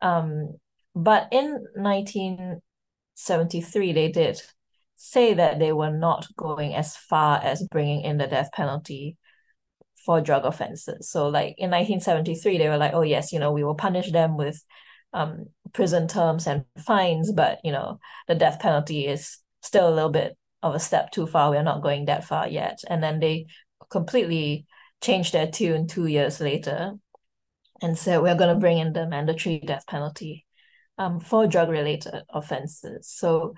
Um, 0.01 0.57
but 0.95 1.29
in 1.33 1.67
1973, 1.75 3.93
they 3.93 4.11
did 4.11 4.41
say 4.95 5.35
that 5.35 5.59
they 5.59 5.75
were 5.75 5.93
not 5.93 6.27
going 6.35 6.75
as 6.75 6.97
far 6.97 7.39
as 7.43 7.69
bringing 7.71 8.05
in 8.05 8.17
the 8.17 8.27
death 8.27 8.49
penalty 8.55 9.19
for 10.07 10.23
drug 10.23 10.47
offenses. 10.47 11.11
So, 11.11 11.29
like 11.29 11.57
in 11.59 11.71
1973, 11.71 12.57
they 12.57 12.71
were 12.71 12.79
like, 12.79 12.95
oh, 12.95 13.03
yes, 13.03 13.35
you 13.35 13.39
know, 13.39 13.53
we 13.53 13.65
will 13.65 13.75
punish 13.75 14.13
them 14.13 14.39
with 14.39 14.65
um, 15.13 15.47
prison 15.73 16.09
terms 16.09 16.47
and 16.47 16.65
fines, 16.85 17.33
but 17.33 17.61
you 17.65 17.73
know 17.73 17.99
the 18.29 18.35
death 18.35 18.61
penalty 18.61 19.07
is 19.07 19.39
still 19.63 19.89
a 19.89 19.95
little 19.95 20.11
bit 20.11 20.37
of 20.63 20.75
a 20.75 20.81
step 20.81 21.11
too 21.11 21.27
far. 21.27 21.51
We're 21.51 21.63
not 21.63 21.83
going 21.83 22.07
that 22.07 22.25
far 22.25 22.49
yet. 22.49 22.81
And 22.89 23.03
then 23.03 23.21
they 23.21 23.47
completely 23.91 24.67
changed 25.03 25.33
their 25.33 25.47
tune 25.47 25.87
two 25.87 26.07
years 26.07 26.41
later 26.41 26.95
and 27.83 27.97
said 27.97 28.23
we're 28.23 28.37
going 28.37 28.55
to 28.55 28.61
bring 28.61 28.79
in 28.79 28.93
the 28.93 29.07
mandatory 29.07 29.59
death 29.59 29.87
penalty 29.87 30.47
um, 30.99 31.21
for 31.21 31.47
drug 31.47 31.69
related 31.69 32.23
offenses. 32.31 33.09
So 33.09 33.55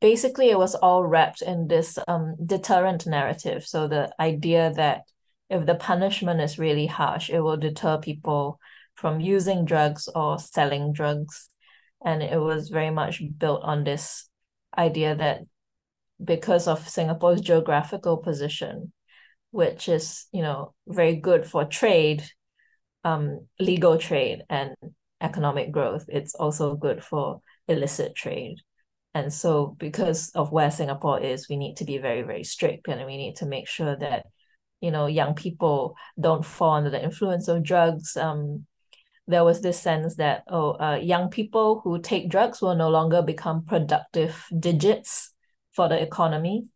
basically, 0.00 0.50
it 0.50 0.58
was 0.58 0.74
all 0.74 1.04
wrapped 1.04 1.42
in 1.42 1.66
this 1.66 1.98
um, 2.06 2.36
deterrent 2.44 3.06
narrative. 3.06 3.66
So 3.66 3.88
the 3.88 4.14
idea 4.20 4.72
that 4.76 5.02
if 5.50 5.66
the 5.66 5.74
punishment 5.74 6.40
is 6.40 6.58
really 6.58 6.86
harsh, 6.86 7.30
it 7.30 7.40
will 7.40 7.56
deter 7.56 7.98
people 7.98 8.58
from 8.94 9.20
using 9.20 9.64
drugs 9.64 10.08
or 10.14 10.38
selling 10.38 10.92
drugs. 10.92 11.48
And 12.04 12.22
it 12.22 12.38
was 12.38 12.68
very 12.68 12.90
much 12.90 13.22
built 13.38 13.62
on 13.62 13.84
this 13.84 14.28
idea 14.76 15.14
that 15.14 15.40
because 16.22 16.68
of 16.68 16.88
Singapore's 16.88 17.40
geographical 17.40 18.18
position, 18.18 18.92
which 19.50 19.88
is, 19.88 20.26
you 20.32 20.42
know, 20.42 20.74
very 20.86 21.16
good 21.16 21.46
for 21.46 21.64
trade, 21.64 22.24
um, 23.04 23.46
legal 23.58 23.98
trade 23.98 24.42
and 24.48 24.74
economic 25.20 25.72
growth, 25.72 26.04
it's 26.08 26.34
also 26.34 26.74
good 26.74 27.02
for 27.02 27.40
illicit 27.68 28.14
trade. 28.14 28.56
And 29.14 29.32
so 29.32 29.76
because 29.78 30.30
of 30.30 30.50
where 30.50 30.70
Singapore 30.70 31.20
is, 31.20 31.48
we 31.48 31.56
need 31.56 31.76
to 31.76 31.84
be 31.84 31.98
very, 31.98 32.22
very 32.22 32.44
strict 32.44 32.88
and 32.88 33.04
we 33.06 33.16
need 33.16 33.36
to 33.36 33.46
make 33.46 33.68
sure 33.68 33.96
that, 33.96 34.26
you 34.80 34.90
know, 34.90 35.06
young 35.06 35.34
people 35.34 35.94
don't 36.20 36.44
fall 36.44 36.72
under 36.72 36.90
the 36.90 37.02
influence 37.02 37.46
of 37.46 37.62
drugs, 37.62 38.16
um, 38.16 38.66
there 39.26 39.44
was 39.44 39.60
this 39.60 39.80
sense 39.80 40.16
that 40.16 40.44
oh 40.48 40.72
uh, 40.72 40.98
young 41.02 41.30
people 41.30 41.80
who 41.82 42.00
take 42.00 42.28
drugs 42.28 42.60
will 42.60 42.74
no 42.74 42.90
longer 42.90 43.22
become 43.22 43.64
productive 43.64 44.44
digits 44.58 45.32
for 45.72 45.88
the 45.88 46.00
economy. 46.00 46.66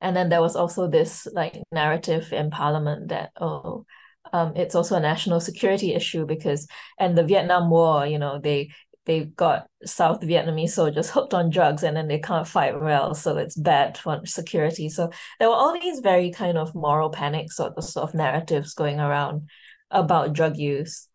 And 0.00 0.14
then 0.14 0.28
there 0.28 0.42
was 0.42 0.56
also 0.56 0.88
this 0.88 1.26
like 1.32 1.62
narrative 1.72 2.32
in 2.32 2.50
parliament 2.50 3.08
that 3.08 3.30
oh 3.40 3.86
um, 4.32 4.52
it's 4.56 4.74
also 4.74 4.96
a 4.96 5.00
national 5.00 5.40
security 5.40 5.94
issue 5.94 6.26
because 6.26 6.66
and 6.98 7.16
the 7.16 7.22
vietnam 7.22 7.70
war 7.70 8.04
you 8.04 8.18
know 8.18 8.40
they 8.40 8.70
they 9.06 9.24
got 9.24 9.68
south 9.84 10.20
vietnamese 10.20 10.70
soldiers 10.70 11.08
hooked 11.10 11.32
on 11.32 11.48
drugs 11.48 11.84
and 11.84 11.96
then 11.96 12.08
they 12.08 12.18
can't 12.18 12.48
fight 12.48 12.78
well 12.80 13.14
so 13.14 13.36
it's 13.38 13.56
bad 13.56 13.96
for 13.96 14.20
security. 14.26 14.88
So 14.88 15.10
there 15.38 15.48
were 15.48 15.54
all 15.54 15.72
these 15.72 16.00
very 16.00 16.30
kind 16.32 16.58
of 16.58 16.74
moral 16.74 17.10
panic 17.10 17.52
sort 17.52 17.74
of, 17.76 17.84
sort 17.84 18.08
of 18.08 18.14
narratives 18.14 18.74
going 18.74 18.98
around 18.98 19.48
about 19.90 20.32
drug 20.32 20.56
use 20.56 21.08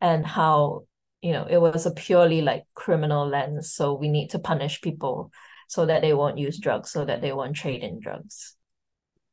and 0.00 0.26
how 0.26 0.82
you 1.22 1.32
know 1.32 1.44
it 1.44 1.58
was 1.58 1.86
a 1.86 1.90
purely 1.90 2.42
like 2.42 2.64
criminal 2.74 3.26
lens. 3.26 3.72
So 3.72 3.94
we 3.94 4.08
need 4.08 4.30
to 4.30 4.38
punish 4.38 4.80
people 4.80 5.30
so 5.68 5.86
that 5.86 6.02
they 6.02 6.12
won't 6.12 6.36
use 6.36 6.58
drugs 6.58 6.90
so 6.90 7.04
that 7.04 7.22
they 7.22 7.32
won't 7.32 7.56
trade 7.56 7.82
in 7.82 7.98
drugs. 7.98 8.56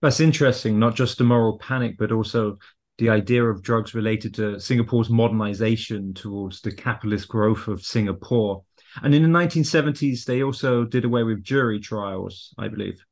That's 0.01 0.21
interesting 0.21 0.79
not 0.79 0.95
just 0.95 1.17
the 1.17 1.25
moral 1.25 1.57
panic 1.57 1.97
but 1.97 2.11
also 2.11 2.57
the 2.97 3.09
idea 3.09 3.43
of 3.43 3.61
drugs 3.61 3.93
related 3.93 4.33
to 4.35 4.59
singapore's 4.59 5.09
modernization 5.09 6.13
towards 6.13 6.61
the 6.61 6.71
capitalist 6.71 7.27
growth 7.27 7.67
of 7.67 7.81
singapore. 7.81 8.63
And 9.03 9.13
in 9.13 9.23
the 9.23 9.29
1970s 9.29 10.23
they 10.23 10.43
also 10.43 10.85
did 10.85 11.03
away 11.03 11.23
with 11.23 11.43
jury 11.43 11.79
trials 11.79 12.53
i 12.57 12.69
believe. 12.69 13.03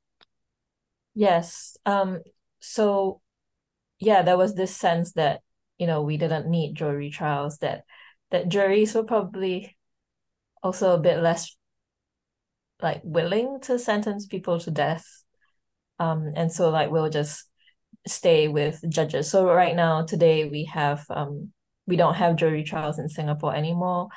Yes 1.15 1.75
um 1.85 2.21
so 2.61 3.19
yeah 3.99 4.21
there 4.21 4.37
was 4.37 4.55
this 4.55 4.75
sense 4.75 5.11
that 5.13 5.41
you 5.77 5.87
know 5.87 6.01
we 6.01 6.17
didn't 6.17 6.49
need 6.49 6.75
jury 6.75 7.09
trials 7.09 7.57
that 7.59 7.83
that 8.31 8.49
juries 8.49 8.93
were 8.93 9.03
probably 9.03 9.77
also 10.63 10.93
a 10.93 10.99
bit 10.99 11.21
less 11.21 11.55
like 12.81 13.01
willing 13.03 13.59
to 13.61 13.79
sentence 13.79 14.25
people 14.25 14.59
to 14.59 14.71
death. 14.71 15.05
Um 15.99 16.31
and 16.35 16.51
so 16.51 16.69
like 16.69 16.91
we'll 16.91 17.09
just 17.09 17.49
stay 18.07 18.47
with 18.47 18.83
judges. 18.89 19.29
So 19.29 19.45
right 19.45 19.75
now 19.75 20.03
today 20.03 20.49
we 20.49 20.65
have 20.65 21.05
um 21.09 21.51
we 21.85 21.95
don't 21.95 22.15
have 22.15 22.35
jury 22.35 22.63
trials 22.63 22.99
in 22.99 23.09
singapore 23.09 23.55
anymore. 23.55 24.09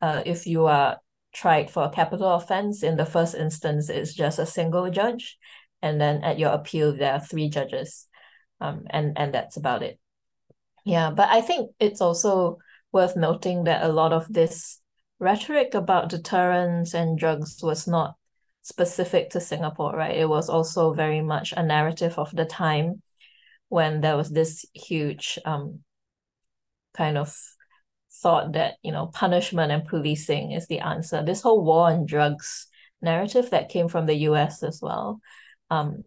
Uh 0.00 0.22
if 0.26 0.46
you 0.46 0.66
are 0.66 0.98
tried 1.34 1.70
for 1.70 1.84
a 1.84 1.90
capital 1.90 2.34
offense 2.34 2.82
in 2.82 2.96
the 2.96 3.06
first 3.06 3.34
instance 3.34 3.88
it's 3.88 4.12
just 4.12 4.38
a 4.38 4.44
single 4.44 4.90
judge 4.90 5.38
and 5.80 5.98
then 5.98 6.22
at 6.22 6.38
your 6.38 6.50
appeal 6.52 6.92
there 6.92 7.14
are 7.14 7.20
three 7.20 7.48
judges. 7.48 8.06
Um 8.60 8.84
and 8.90 9.16
and 9.18 9.32
that's 9.34 9.56
about 9.56 9.82
it 9.82 9.98
yeah, 10.84 11.10
but 11.10 11.28
I 11.28 11.40
think 11.40 11.70
it's 11.78 12.00
also 12.00 12.58
worth 12.92 13.16
noting 13.16 13.64
that 13.64 13.84
a 13.84 13.92
lot 13.92 14.12
of 14.12 14.32
this 14.32 14.80
rhetoric 15.18 15.74
about 15.74 16.08
deterrence 16.08 16.94
and 16.94 17.18
drugs 17.18 17.62
was 17.62 17.86
not 17.86 18.16
specific 18.62 19.30
to 19.30 19.40
Singapore, 19.40 19.94
right? 19.94 20.16
It 20.16 20.28
was 20.28 20.48
also 20.48 20.92
very 20.92 21.20
much 21.20 21.52
a 21.56 21.62
narrative 21.62 22.18
of 22.18 22.30
the 22.34 22.44
time 22.44 23.02
when 23.68 24.00
there 24.00 24.16
was 24.16 24.30
this 24.30 24.66
huge 24.74 25.38
um 25.44 25.80
kind 26.94 27.16
of 27.16 27.34
thought 28.22 28.52
that, 28.52 28.74
you 28.82 28.92
know, 28.92 29.06
punishment 29.06 29.72
and 29.72 29.86
policing 29.86 30.52
is 30.52 30.66
the 30.66 30.80
answer. 30.80 31.22
This 31.24 31.40
whole 31.40 31.64
war 31.64 31.90
on 31.90 32.06
drugs 32.06 32.66
narrative 33.00 33.50
that 33.50 33.70
came 33.70 33.88
from 33.88 34.06
the 34.06 34.14
US 34.28 34.62
as 34.62 34.80
well. 34.82 35.20
Um, 35.70 36.04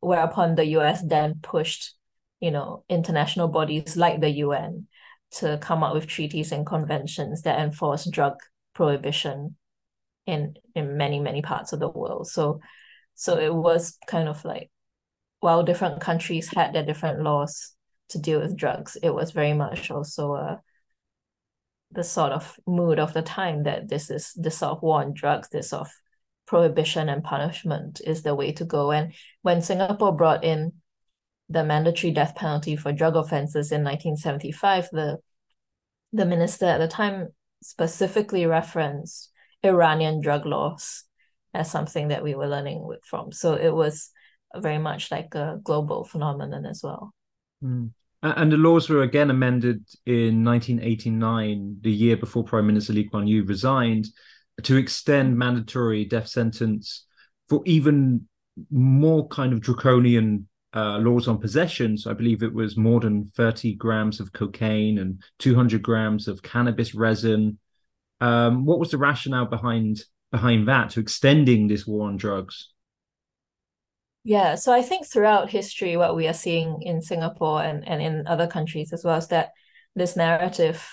whereupon 0.00 0.54
the 0.54 0.66
US 0.78 1.02
then 1.02 1.40
pushed 1.42 1.94
you 2.42 2.50
know, 2.50 2.84
international 2.88 3.46
bodies 3.46 3.96
like 3.96 4.20
the 4.20 4.28
UN 4.28 4.88
to 5.38 5.58
come 5.62 5.84
up 5.84 5.94
with 5.94 6.08
treaties 6.08 6.50
and 6.50 6.66
conventions 6.66 7.42
that 7.42 7.60
enforce 7.60 8.04
drug 8.04 8.34
prohibition 8.74 9.56
in 10.26 10.54
in 10.74 10.96
many 10.96 11.20
many 11.20 11.40
parts 11.40 11.72
of 11.72 11.78
the 11.78 11.88
world. 11.88 12.26
So 12.26 12.60
so 13.14 13.38
it 13.38 13.54
was 13.54 13.96
kind 14.08 14.28
of 14.28 14.44
like 14.44 14.70
while 15.38 15.62
different 15.62 16.00
countries 16.00 16.48
had 16.52 16.74
their 16.74 16.84
different 16.84 17.22
laws 17.22 17.74
to 18.08 18.18
deal 18.18 18.40
with 18.40 18.56
drugs, 18.56 18.96
it 19.00 19.10
was 19.10 19.30
very 19.30 19.52
much 19.54 19.90
also 19.90 20.34
a 20.34 20.60
the 21.92 22.02
sort 22.02 22.32
of 22.32 22.58
mood 22.66 22.98
of 22.98 23.12
the 23.12 23.22
time 23.22 23.62
that 23.64 23.88
this 23.88 24.10
is 24.10 24.32
the 24.34 24.50
sort 24.50 24.72
of 24.72 24.82
war 24.82 25.00
on 25.00 25.12
drugs, 25.14 25.48
this 25.50 25.70
sort 25.70 25.82
of 25.82 25.92
prohibition 26.46 27.08
and 27.08 27.22
punishment 27.22 28.00
is 28.04 28.22
the 28.22 28.34
way 28.34 28.50
to 28.52 28.64
go. 28.64 28.90
And 28.90 29.12
when 29.42 29.62
Singapore 29.62 30.16
brought 30.16 30.42
in 30.42 30.72
the 31.52 31.64
mandatory 31.64 32.12
death 32.12 32.34
penalty 32.34 32.76
for 32.76 32.92
drug 32.92 33.14
offenses 33.14 33.72
in 33.72 33.84
1975, 33.84 34.88
the 34.92 35.18
the 36.14 36.26
minister 36.26 36.66
at 36.66 36.78
the 36.78 36.88
time 36.88 37.28
specifically 37.62 38.44
referenced 38.44 39.30
Iranian 39.62 40.20
drug 40.20 40.44
laws 40.44 41.04
as 41.54 41.70
something 41.70 42.08
that 42.08 42.22
we 42.22 42.34
were 42.34 42.48
learning 42.48 42.86
from. 43.04 43.32
So 43.32 43.54
it 43.54 43.72
was 43.72 44.10
very 44.54 44.78
much 44.78 45.10
like 45.10 45.34
a 45.34 45.58
global 45.62 46.04
phenomenon 46.04 46.66
as 46.66 46.82
well. 46.82 47.14
Mm. 47.64 47.90
And 48.22 48.52
the 48.52 48.56
laws 48.56 48.88
were 48.88 49.02
again 49.02 49.30
amended 49.30 49.84
in 50.06 50.44
1989, 50.44 51.78
the 51.80 51.90
year 51.90 52.16
before 52.16 52.44
Prime 52.44 52.66
Minister 52.66 52.92
Lee 52.92 53.08
Kuan 53.08 53.26
Yew 53.26 53.44
resigned, 53.44 54.06
to 54.62 54.76
extend 54.76 55.36
mandatory 55.36 56.04
death 56.04 56.28
sentence 56.28 57.06
for 57.48 57.62
even 57.64 58.28
more 58.70 59.26
kind 59.28 59.52
of 59.52 59.60
draconian 59.60 60.46
uh, 60.74 60.98
laws 60.98 61.28
on 61.28 61.38
possessions, 61.38 62.06
I 62.06 62.14
believe 62.14 62.42
it 62.42 62.52
was 62.52 62.76
more 62.76 63.00
than 63.00 63.26
30 63.26 63.74
grams 63.74 64.20
of 64.20 64.32
cocaine 64.32 64.98
and 64.98 65.22
200 65.38 65.82
grams 65.82 66.28
of 66.28 66.42
cannabis 66.42 66.94
resin. 66.94 67.58
Um, 68.20 68.64
what 68.64 68.78
was 68.78 68.90
the 68.90 68.98
rationale 68.98 69.46
behind 69.46 70.02
behind 70.30 70.66
that 70.68 70.90
to 70.90 71.00
extending 71.00 71.68
this 71.68 71.86
war 71.86 72.08
on 72.08 72.16
drugs? 72.16 72.70
Yeah, 74.24 74.54
so 74.54 74.72
I 74.72 74.82
think 74.82 75.06
throughout 75.06 75.50
history, 75.50 75.96
what 75.96 76.16
we 76.16 76.28
are 76.28 76.32
seeing 76.32 76.80
in 76.82 77.02
Singapore 77.02 77.62
and, 77.62 77.86
and 77.86 78.00
in 78.00 78.26
other 78.26 78.46
countries 78.46 78.92
as 78.92 79.04
well 79.04 79.18
is 79.18 79.28
that 79.28 79.50
this 79.96 80.16
narrative. 80.16 80.86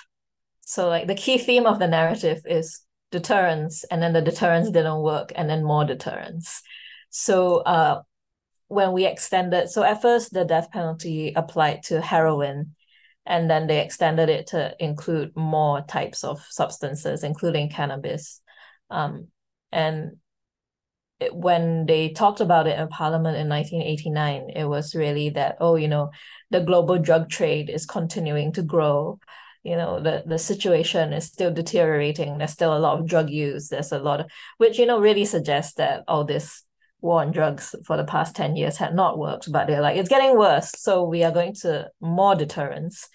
So, 0.61 0.89
like, 0.89 1.07
the 1.07 1.15
key 1.15 1.37
theme 1.37 1.65
of 1.65 1.79
the 1.79 1.87
narrative 1.87 2.41
is 2.45 2.81
deterrence, 3.11 3.83
and 3.85 4.01
then 4.01 4.13
the 4.13 4.21
deterrence 4.21 4.69
didn't 4.71 5.01
work, 5.01 5.31
and 5.35 5.49
then 5.49 5.63
more 5.63 5.85
deterrence. 5.85 6.61
So 7.09 7.57
uh, 7.57 8.01
when 8.69 8.93
we 8.93 9.05
extended, 9.05 9.69
so 9.69 9.83
at 9.83 10.01
first 10.01 10.31
the 10.31 10.45
death 10.45 10.71
penalty 10.71 11.33
applied 11.35 11.83
to 11.83 11.99
heroin, 11.99 12.75
and 13.25 13.49
then 13.49 13.67
they 13.67 13.81
extended 13.81 14.29
it 14.29 14.47
to 14.47 14.75
include 14.79 15.35
more 15.35 15.81
types 15.81 16.23
of 16.23 16.39
substances, 16.49 17.23
including 17.23 17.69
cannabis. 17.69 18.41
Um, 18.89 19.27
and 19.71 20.17
it, 21.19 21.35
when 21.35 21.87
they 21.87 22.09
talked 22.09 22.41
about 22.41 22.67
it 22.67 22.79
in 22.79 22.87
Parliament 22.87 23.37
in 23.37 23.49
1989, 23.49 24.51
it 24.55 24.65
was 24.65 24.95
really 24.95 25.31
that, 25.31 25.57
oh, 25.59 25.75
you 25.75 25.87
know, 25.87 26.11
the 26.51 26.61
global 26.61 26.99
drug 26.99 27.29
trade 27.29 27.69
is 27.69 27.85
continuing 27.85 28.53
to 28.53 28.61
grow. 28.61 29.19
You 29.63 29.75
know, 29.77 29.99
the, 29.99 30.23
the 30.25 30.37
situation 30.37 31.11
is 31.11 31.25
still 31.25 31.51
deteriorating. 31.51 32.37
There's 32.37 32.51
still 32.51 32.75
a 32.75 32.79
lot 32.79 32.99
of 32.99 33.07
drug 33.07 33.29
use. 33.29 33.67
There's 33.67 33.91
a 33.91 33.99
lot 33.99 34.21
of, 34.21 34.27
which, 34.57 34.77
you 34.77 34.85
know, 34.85 34.99
really 34.99 35.25
suggests 35.25 35.73
that 35.73 36.03
all 36.07 36.23
this 36.23 36.63
war 37.01 37.21
on 37.21 37.31
drugs 37.31 37.75
for 37.85 37.97
the 37.97 38.03
past 38.03 38.35
10 38.35 38.55
years 38.55 38.77
had 38.77 38.93
not 38.93 39.17
worked, 39.17 39.51
but 39.51 39.67
they're 39.67 39.81
like, 39.81 39.97
it's 39.97 40.09
getting 40.09 40.37
worse. 40.37 40.71
So 40.77 41.03
we 41.03 41.23
are 41.23 41.31
going 41.31 41.53
to 41.61 41.89
more 42.01 42.35
deterrence. 42.35 43.07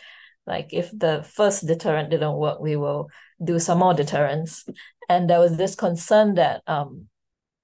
Like 0.47 0.73
if 0.73 0.91
the 0.97 1.23
first 1.29 1.67
deterrent 1.67 2.11
didn't 2.11 2.37
work, 2.37 2.61
we 2.61 2.77
will 2.77 3.09
do 3.43 3.59
some 3.59 3.79
more 3.79 3.95
deterrence. 3.95 4.65
And 5.09 5.29
there 5.29 5.41
was 5.41 5.57
this 5.57 5.75
concern 5.75 6.35
that 6.35 6.63
um, 6.67 7.07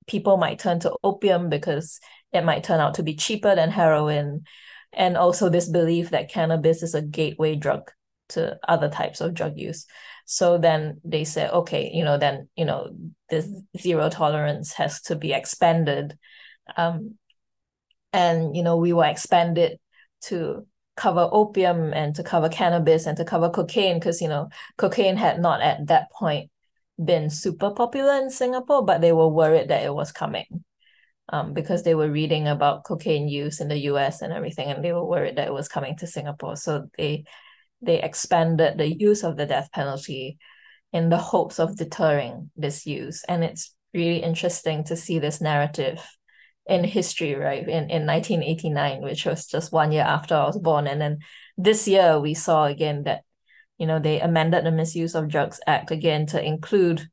people 0.07 0.37
might 0.37 0.59
turn 0.59 0.81
to 0.81 0.97
opium 1.03 1.49
because 1.49 2.01
it 2.33 2.45
might 2.45 2.65
turn 2.65 2.81
out 2.81 2.95
to 2.95 3.03
be 3.03 3.15
cheaper 3.15 3.55
than 3.55 3.71
heroin. 3.71 4.45
And 4.93 5.17
also 5.17 5.49
this 5.49 5.69
belief 5.69 6.11
that 6.11 6.31
cannabis 6.31 6.83
is 6.83 6.95
a 6.95 7.03
gateway 7.03 7.55
drug 7.55 7.91
to 8.31 8.59
other 8.67 8.89
types 8.89 9.21
of 9.21 9.35
drug 9.35 9.59
use. 9.59 9.87
So 10.33 10.59
then 10.59 11.01
they 11.03 11.25
said, 11.25 11.51
okay, 11.51 11.91
you 11.93 12.05
know, 12.05 12.17
then, 12.17 12.49
you 12.55 12.65
know, 12.65 12.91
this 13.31 13.49
zero 13.77 14.09
tolerance 14.09 14.73
has 14.75 15.01
to 15.03 15.17
be 15.17 15.33
expanded. 15.33 16.17
Um, 16.77 17.19
and, 18.13 18.55
you 18.55 18.63
know, 18.63 18.77
we 18.77 18.93
will 18.93 19.03
expand 19.03 19.59
it 19.59 19.81
to 20.27 20.69
cover 20.97 21.29
opium 21.33 21.93
and 21.93 22.15
to 22.15 22.23
cover 22.23 22.49
cannabis 22.49 23.07
and 23.07 23.17
to 23.17 23.25
cover 23.25 23.51
cocaine 23.51 23.99
because, 23.99 24.23
you 24.23 24.29
know, 24.29 24.51
cocaine 24.79 25.17
had 25.17 25.41
not 25.41 25.63
at 25.63 25.89
that 25.89 26.13
point 26.13 26.49
been 27.05 27.29
super 27.29 27.73
popular 27.73 28.15
in 28.15 28.31
Singapore, 28.31 28.85
but 28.85 29.01
they 29.01 29.11
were 29.11 29.29
worried 29.29 29.67
that 29.71 29.83
it 29.83 29.93
was 29.93 30.13
coming. 30.13 30.63
Um, 31.33 31.55
because 31.55 31.83
they 31.83 31.97
were 31.97 32.11
reading 32.11 32.47
about 32.47 32.85
cocaine 32.85 33.27
use 33.27 33.61
in 33.61 33.67
the 33.67 33.79
US 33.91 34.23
and 34.23 34.33
everything, 34.33 34.71
and 34.71 34.85
they 34.85 34.93
were 34.93 35.05
worried 35.05 35.37
that 35.37 35.49
it 35.49 35.53
was 35.53 35.69
coming 35.69 35.97
to 35.97 36.07
Singapore. 36.07 36.57
So 36.57 36.87
they 36.97 37.25
they 37.83 38.01
expanded 38.03 38.79
the 38.79 38.95
use 38.95 39.25
of 39.25 39.37
the 39.37 39.47
death 39.47 39.71
penalty 39.73 40.39
in 40.93 41.09
the 41.09 41.17
hopes 41.17 41.59
of 41.59 41.77
deterring 41.77 42.51
this 42.57 42.87
use. 42.87 43.25
And 43.25 43.45
it's 43.45 43.75
really 43.95 44.19
interesting 44.19 44.85
to 44.85 44.97
see 44.97 45.19
this 45.19 45.41
narrative 45.41 46.05
in 46.67 46.85
history, 46.85 47.35
right? 47.35 47.63
In 47.63 47.91
in 47.91 48.07
1989, 48.07 49.03
which 49.03 49.25
was 49.25 49.47
just 49.47 49.73
one 49.73 49.93
year 49.93 50.05
after 50.05 50.35
I 50.35 50.47
was 50.47 50.59
born. 50.59 50.87
And 50.87 51.01
then 51.01 51.19
this 51.57 51.89
year 51.89 52.21
we 52.21 52.35
saw 52.35 52.65
again 52.65 53.05
that 53.05 53.23
you 53.81 53.87
know, 53.87 53.99
they 53.99 54.21
amended 54.21 54.65
the 54.65 54.71
Misuse 54.71 55.15
of 55.15 55.29
Drugs 55.29 55.59
Act 55.67 55.91
again 55.91 56.27
to 56.27 56.45
include, 56.45 57.09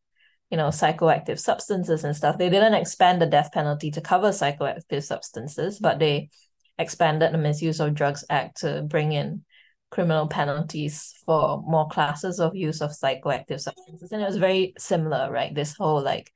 you 0.51 0.57
know, 0.57 0.67
psychoactive 0.67 1.39
substances 1.39 2.03
and 2.03 2.13
stuff. 2.13 2.37
They 2.37 2.49
didn't 2.49 2.73
expand 2.73 3.21
the 3.21 3.25
death 3.25 3.53
penalty 3.53 3.89
to 3.91 4.01
cover 4.01 4.31
psychoactive 4.31 5.01
substances, 5.01 5.79
but 5.79 5.97
they 5.97 6.29
expanded 6.77 7.33
the 7.33 7.37
Misuse 7.37 7.79
of 7.79 7.93
Drugs 7.93 8.25
Act 8.29 8.57
to 8.57 8.81
bring 8.81 9.13
in 9.13 9.45
criminal 9.89 10.27
penalties 10.27 11.13
for 11.25 11.63
more 11.65 11.87
classes 11.87 12.39
of 12.39 12.55
use 12.55 12.81
of 12.81 12.91
psychoactive 12.91 13.59
substances. 13.59 14.11
And 14.11 14.21
it 14.21 14.25
was 14.25 14.37
very 14.37 14.73
similar, 14.77 15.31
right? 15.31 15.53
This 15.53 15.75
whole 15.75 16.01
like, 16.01 16.31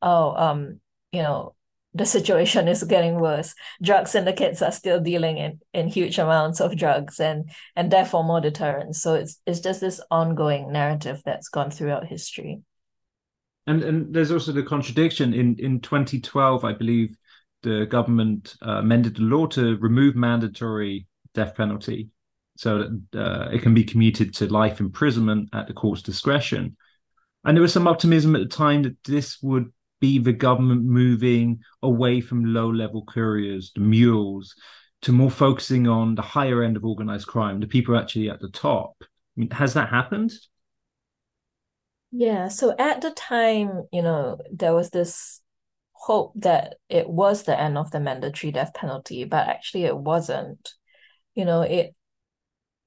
oh, 0.00 0.34
um, 0.34 0.80
you 1.12 1.22
know, 1.22 1.54
the 1.94 2.06
situation 2.16 2.68
is 2.68 2.82
getting 2.84 3.20
worse. 3.20 3.54
Drug 3.82 4.08
syndicates 4.08 4.62
are 4.62 4.72
still 4.72 5.00
dealing 5.00 5.38
in, 5.38 5.60
in 5.74 5.88
huge 5.88 6.18
amounts 6.18 6.60
of 6.60 6.76
drugs 6.76 7.20
and 7.20 7.50
and 7.74 7.90
therefore 7.90 8.24
more 8.24 8.40
deterrence. 8.40 9.02
So 9.02 9.14
it's 9.14 9.40
it's 9.46 9.60
just 9.60 9.80
this 9.80 10.00
ongoing 10.10 10.72
narrative 10.72 11.22
that's 11.24 11.48
gone 11.48 11.70
throughout 11.70 12.06
history. 12.06 12.62
And 13.66 13.82
and 13.82 14.14
there's 14.14 14.30
also 14.30 14.52
the 14.52 14.62
contradiction 14.62 15.34
in 15.34 15.56
in 15.58 15.80
2012, 15.80 16.64
I 16.64 16.72
believe 16.72 17.16
the 17.62 17.86
government 17.86 18.54
uh, 18.64 18.78
amended 18.78 19.16
the 19.16 19.22
law 19.22 19.46
to 19.46 19.76
remove 19.78 20.14
mandatory 20.14 21.06
death 21.34 21.56
penalty 21.56 22.10
so 22.56 22.98
uh, 23.14 23.48
it 23.52 23.62
can 23.62 23.74
be 23.74 23.84
commuted 23.84 24.34
to 24.34 24.52
life 24.52 24.80
imprisonment 24.80 25.48
at 25.52 25.66
the 25.66 25.74
court's 25.74 26.02
discretion. 26.02 26.76
And 27.44 27.56
there 27.56 27.62
was 27.62 27.72
some 27.72 27.86
optimism 27.86 28.34
at 28.34 28.42
the 28.42 28.56
time 28.56 28.82
that 28.82 28.96
this 29.04 29.40
would 29.42 29.72
be 30.00 30.18
the 30.18 30.32
government 30.32 30.84
moving 30.84 31.60
away 31.82 32.20
from 32.20 32.52
low 32.52 32.68
level 32.70 33.04
couriers, 33.06 33.72
the 33.74 33.80
mules, 33.80 34.54
to 35.02 35.12
more 35.12 35.30
focusing 35.30 35.86
on 35.86 36.14
the 36.14 36.22
higher 36.22 36.62
end 36.62 36.76
of 36.76 36.84
organized 36.84 37.26
crime, 37.26 37.60
the 37.60 37.66
people 37.66 37.96
actually 37.96 38.30
at 38.30 38.40
the 38.40 38.50
top. 38.50 38.96
I 39.00 39.06
mean, 39.36 39.50
has 39.50 39.74
that 39.74 39.88
happened? 39.88 40.32
Yeah. 42.10 42.48
So 42.48 42.74
at 42.78 43.00
the 43.00 43.10
time, 43.10 43.84
you 43.92 44.02
know, 44.02 44.38
there 44.50 44.74
was 44.74 44.90
this 44.90 45.40
hope 45.92 46.32
that 46.36 46.76
it 46.88 47.08
was 47.08 47.42
the 47.42 47.58
end 47.58 47.76
of 47.76 47.90
the 47.90 48.00
mandatory 48.00 48.52
death 48.52 48.74
penalty, 48.74 49.24
but 49.24 49.48
actually 49.48 49.84
it 49.84 49.96
wasn't. 49.96 50.72
You 51.34 51.44
know, 51.44 51.62
it 51.62 51.94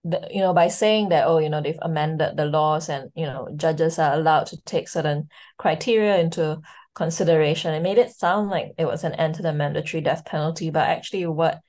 the, 0.03 0.25
you 0.31 0.39
know 0.39 0.53
by 0.53 0.69
saying 0.69 1.09
that 1.09 1.27
oh 1.27 1.39
you 1.39 1.49
know 1.49 1.61
they've 1.61 1.79
amended 1.81 2.37
the 2.37 2.45
laws 2.45 2.87
and 2.87 3.11
you 3.15 3.25
know 3.25 3.49
judges 3.57 3.99
are 3.99 4.13
allowed 4.13 4.45
to 4.45 4.57
take 4.61 4.87
certain 4.87 5.27
criteria 5.57 6.17
into 6.17 6.61
consideration. 6.99 7.73
It 7.73 7.81
made 7.81 7.97
it 7.97 8.11
sound 8.11 8.49
like 8.49 8.73
it 8.77 8.85
was 8.85 9.03
an 9.03 9.15
end 9.15 9.35
to 9.35 9.41
the 9.41 9.53
mandatory 9.53 10.01
death 10.01 10.25
penalty, 10.25 10.69
but 10.69 10.87
actually, 10.87 11.25
what 11.25 11.61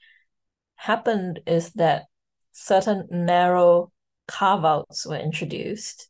happened 0.75 1.41
is 1.47 1.71
that 1.75 2.07
certain 2.53 3.07
narrow 3.11 3.93
carve 4.27 4.65
outs 4.65 5.07
were 5.07 5.17
introduced, 5.17 6.09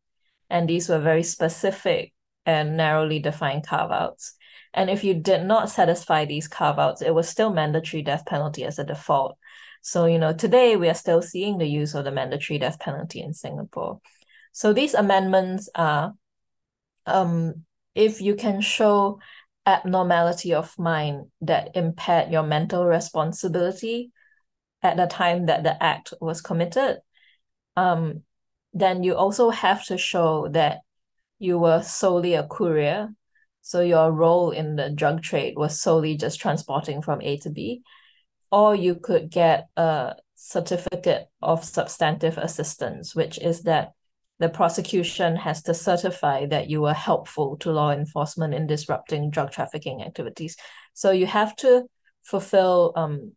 and 0.48 0.68
these 0.68 0.88
were 0.88 0.98
very 0.98 1.22
specific 1.22 2.12
and 2.46 2.76
narrowly 2.76 3.18
defined 3.18 3.66
carve 3.66 3.90
outs. 3.92 4.34
And 4.72 4.88
if 4.88 5.04
you 5.04 5.14
did 5.14 5.44
not 5.44 5.68
satisfy 5.68 6.24
these 6.24 6.48
carve 6.48 6.78
outs, 6.78 7.02
it 7.02 7.14
was 7.14 7.28
still 7.28 7.52
mandatory 7.52 8.02
death 8.02 8.24
penalty 8.24 8.64
as 8.64 8.78
a 8.78 8.84
default. 8.84 9.36
So, 9.80 10.06
you 10.06 10.18
know, 10.18 10.32
today 10.32 10.76
we 10.76 10.88
are 10.88 10.94
still 10.94 11.22
seeing 11.22 11.58
the 11.58 11.66
use 11.66 11.94
of 11.94 12.04
the 12.04 12.10
mandatory 12.10 12.58
death 12.58 12.78
penalty 12.78 13.20
in 13.20 13.34
Singapore. 13.34 14.00
So 14.52 14.72
these 14.72 14.94
amendments 14.94 15.68
are 15.74 16.14
um, 17.06 17.64
if 17.94 18.20
you 18.20 18.34
can 18.34 18.60
show 18.60 19.20
abnormality 19.66 20.54
of 20.54 20.78
mind 20.78 21.26
that 21.40 21.76
impaired 21.76 22.32
your 22.32 22.42
mental 22.42 22.86
responsibility 22.86 24.10
at 24.82 24.96
the 24.96 25.06
time 25.06 25.46
that 25.46 25.62
the 25.62 25.82
act 25.82 26.14
was 26.20 26.40
committed, 26.40 26.98
um, 27.76 28.22
then 28.72 29.02
you 29.02 29.14
also 29.14 29.50
have 29.50 29.84
to 29.86 29.98
show 29.98 30.48
that 30.48 30.78
you 31.38 31.58
were 31.58 31.82
solely 31.82 32.34
a 32.34 32.46
courier. 32.46 33.08
So 33.62 33.80
your 33.80 34.10
role 34.10 34.50
in 34.50 34.76
the 34.76 34.90
drug 34.90 35.22
trade 35.22 35.54
was 35.56 35.80
solely 35.80 36.16
just 36.16 36.40
transporting 36.40 37.02
from 37.02 37.20
A 37.20 37.36
to 37.38 37.50
B. 37.50 37.82
Or 38.50 38.74
you 38.74 38.96
could 38.96 39.30
get 39.30 39.68
a 39.76 40.14
certificate 40.34 41.26
of 41.40 41.64
substantive 41.64 42.38
assistance, 42.38 43.14
which 43.14 43.38
is 43.38 43.62
that 43.62 43.92
the 44.38 44.48
prosecution 44.48 45.36
has 45.36 45.62
to 45.64 45.74
certify 45.74 46.46
that 46.46 46.70
you 46.70 46.80
were 46.80 46.94
helpful 46.94 47.58
to 47.58 47.70
law 47.70 47.90
enforcement 47.90 48.54
in 48.54 48.66
disrupting 48.66 49.30
drug 49.30 49.52
trafficking 49.52 50.02
activities. 50.02 50.56
So 50.94 51.10
you 51.10 51.26
have 51.26 51.54
to 51.56 51.84
fulfill 52.24 52.92
um, 52.96 53.32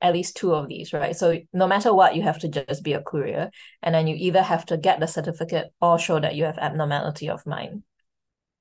at 0.00 0.12
least 0.12 0.36
two 0.36 0.54
of 0.54 0.68
these, 0.68 0.92
right? 0.92 1.16
So 1.16 1.40
no 1.52 1.66
matter 1.66 1.92
what, 1.92 2.14
you 2.14 2.22
have 2.22 2.38
to 2.40 2.48
just 2.48 2.84
be 2.84 2.92
a 2.92 3.02
courier. 3.02 3.50
And 3.82 3.94
then 3.94 4.06
you 4.06 4.14
either 4.16 4.42
have 4.42 4.64
to 4.66 4.76
get 4.76 5.00
the 5.00 5.08
certificate 5.08 5.72
or 5.80 5.98
show 5.98 6.20
that 6.20 6.36
you 6.36 6.44
have 6.44 6.58
abnormality 6.58 7.28
of 7.28 7.44
mind. 7.44 7.82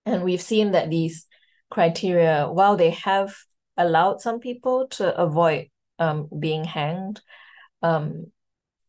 And 0.06 0.24
we've 0.24 0.42
seen 0.42 0.72
that 0.72 0.90
these 0.90 1.28
criteria, 1.70 2.48
while 2.52 2.76
they 2.76 2.92
have 2.92 3.36
allowed 3.78 4.22
some 4.22 4.40
people 4.40 4.88
to 4.88 5.16
avoid 5.16 5.68
um, 6.00 6.28
being 6.40 6.64
hanged, 6.64 7.22
um, 7.82 8.28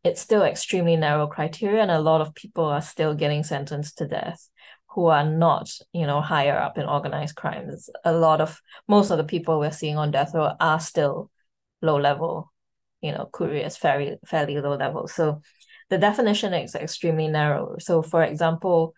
it's 0.05 0.21
still 0.21 0.43
extremely 0.43 0.97
narrow 0.97 1.27
criteria 1.27 1.83
and 1.83 1.91
a 1.91 2.01
lot 2.01 2.21
of 2.21 2.35
people 2.35 2.65
are 2.65 2.83
still 2.83 3.15
getting 3.15 3.43
sentenced 3.43 3.99
to 3.99 4.07
death 4.07 4.49
who 4.91 5.07
are 5.07 5.25
not 5.25 5.71
you 5.93 6.07
know 6.07 6.21
higher 6.21 6.57
up 6.57 6.79
in 6.79 6.87
organized 6.87 7.37
crimes 7.37 7.91
a 8.05 8.13
lot 8.13 8.41
of 8.41 8.61
most 8.87 9.11
of 9.11 9.19
the 9.19 9.25
people 9.25 9.59
we're 9.59 9.71
seeing 9.71 9.99
on 9.99 10.11
death 10.11 10.33
row 10.35 10.53
are 10.61 10.81
still 10.81 11.31
low 11.83 11.97
level 11.97 12.51
you 13.01 13.13
know 13.13 13.29
couriers 13.33 13.77
fairly 13.77 14.17
fairly 14.27 14.61
low 14.61 14.77
level. 14.77 15.07
So 15.09 15.43
the 15.91 15.99
definition 15.99 16.53
is 16.53 16.75
extremely 16.75 17.29
narrow. 17.29 17.77
So 17.79 18.03
for 18.03 18.23
example 18.23 18.95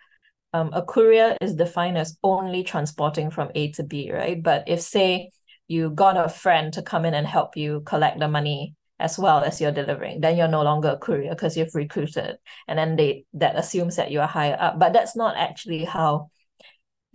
um, 0.52 0.70
a 0.72 0.82
courier 0.82 1.36
is 1.40 1.54
defined 1.54 1.96
as 1.96 2.18
only 2.24 2.64
transporting 2.64 3.30
from 3.30 3.50
a 3.54 3.70
to 3.72 3.84
b 3.84 4.10
right? 4.12 4.42
But 4.42 4.64
if 4.66 4.80
say 4.80 5.30
you 5.70 5.90
got 5.90 6.16
a 6.16 6.28
friend 6.28 6.72
to 6.72 6.82
come 6.82 7.04
in 7.04 7.14
and 7.14 7.26
help 7.26 7.56
you 7.56 7.80
collect 7.86 8.18
the 8.18 8.28
money 8.28 8.74
as 8.98 9.18
well 9.18 9.42
as 9.42 9.60
you're 9.60 9.72
delivering 9.72 10.20
then 10.20 10.36
you're 10.36 10.48
no 10.48 10.62
longer 10.62 10.90
a 10.90 10.98
courier 10.98 11.30
because 11.30 11.56
you've 11.56 11.74
recruited 11.74 12.36
and 12.68 12.78
then 12.78 12.96
they 12.96 13.24
that 13.32 13.56
assumes 13.56 13.96
that 13.96 14.10
you 14.10 14.20
are 14.20 14.26
higher 14.28 14.56
up 14.60 14.78
but 14.78 14.92
that's 14.92 15.16
not 15.16 15.36
actually 15.36 15.84
how 15.84 16.28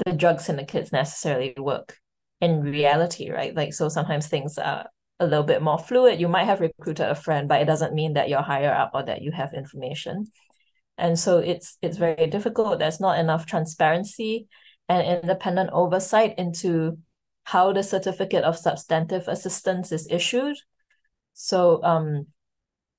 the 0.04 0.13
drug 0.13 0.41
syndicates 0.41 0.91
necessarily 0.91 1.54
work 1.58 1.98
in 2.41 2.62
reality, 2.62 3.32
right? 3.32 3.56
Like 3.56 3.74
so 3.74 3.89
sometimes 3.89 4.28
things 4.28 4.58
are 4.58 4.88
a 5.20 5.26
little 5.26 5.44
bit 5.44 5.62
more 5.62 5.80
fluid. 5.80 6.20
You 6.20 6.28
might 6.28 6.46
have 6.46 6.60
recruited 6.60 7.08
a 7.08 7.15
friend, 7.15 7.48
but 7.48 7.62
it 7.62 7.65
doesn't 7.65 7.94
mean 7.94 8.13
that 8.13 8.30
you're 8.30 8.41
higher 8.41 8.74
up 8.74 8.91
or 8.94 9.04
that 9.04 9.22
you 9.22 9.32
have 9.32 9.54
information. 9.54 10.26
And 10.98 11.18
so 11.18 11.39
it's 11.39 11.78
it's 11.82 11.98
very 11.98 12.28
difficult. 12.28 12.80
There's 12.80 13.00
not 13.00 13.20
enough 13.20 13.46
transparency 13.46 14.48
and 14.89 15.22
independent 15.24 15.72
oversight 15.74 16.36
into 16.38 16.98
how 17.45 17.71
the 17.71 17.84
certificate 17.84 18.43
of 18.43 18.58
substantive 18.58 19.27
assistance 19.27 19.91
is 19.91 20.08
issued. 20.12 20.58
So 21.34 21.81
um, 21.84 22.27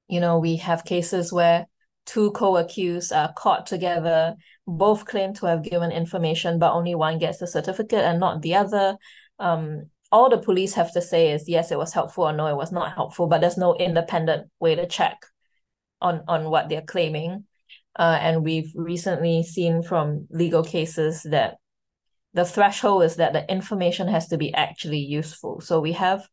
you 0.08 0.20
know, 0.20 0.38
we 0.38 0.56
have 0.56 0.84
cases 0.84 1.32
where 1.32 1.66
two 2.04 2.30
co-accused 2.30 3.12
are 3.12 3.32
caught 3.32 3.66
together, 3.66 4.36
both 4.66 5.04
claim 5.04 5.34
to 5.34 5.46
have 5.46 5.62
given 5.62 5.90
information, 5.90 6.58
but 6.58 6.72
only 6.72 6.94
one 6.94 7.18
gets 7.18 7.38
the 7.38 7.46
certificate 7.46 8.04
and 8.04 8.20
not 8.20 8.42
the 8.42 8.54
other. 8.54 8.96
Um, 9.38 9.90
all 10.12 10.30
the 10.30 10.38
police 10.38 10.74
have 10.74 10.92
to 10.92 11.02
say 11.02 11.32
is 11.32 11.48
yes, 11.48 11.72
it 11.72 11.78
was 11.78 11.92
helpful 11.92 12.24
or 12.24 12.32
no, 12.32 12.46
it 12.46 12.56
was 12.56 12.70
not 12.70 12.94
helpful, 12.94 13.26
but 13.26 13.40
there's 13.40 13.58
no 13.58 13.74
independent 13.74 14.48
way 14.60 14.76
to 14.76 14.86
check 14.86 15.26
on 16.00 16.22
on 16.28 16.48
what 16.50 16.68
they're 16.68 16.82
claiming. 16.82 17.44
Uh, 17.98 18.18
and 18.20 18.44
we've 18.44 18.70
recently 18.76 19.42
seen 19.42 19.82
from 19.82 20.26
legal 20.30 20.62
cases 20.62 21.22
that 21.24 21.56
the 22.36 22.44
threshold 22.44 23.02
is 23.02 23.16
that 23.16 23.32
the 23.32 23.50
information 23.50 24.08
has 24.08 24.28
to 24.28 24.36
be 24.36 24.52
actually 24.52 24.98
useful. 24.98 25.62
So 25.62 25.80
we 25.80 25.92
have 25.92 26.28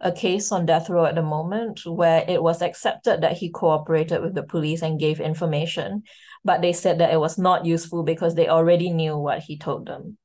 a 0.00 0.12
case 0.12 0.52
on 0.52 0.66
death 0.66 0.88
row 0.88 1.04
at 1.04 1.16
the 1.16 1.22
moment 1.22 1.80
where 1.84 2.24
it 2.28 2.40
was 2.40 2.62
accepted 2.62 3.22
that 3.22 3.36
he 3.36 3.50
cooperated 3.50 4.22
with 4.22 4.36
the 4.36 4.44
police 4.44 4.82
and 4.82 5.00
gave 5.00 5.18
information, 5.18 6.04
but 6.44 6.62
they 6.62 6.72
said 6.72 6.98
that 7.00 7.12
it 7.12 7.18
was 7.18 7.38
not 7.38 7.66
useful 7.66 8.04
because 8.04 8.36
they 8.36 8.46
already 8.46 8.90
knew 8.90 9.18
what 9.18 9.40
he 9.40 9.58
told 9.58 9.86
them. 9.86 10.16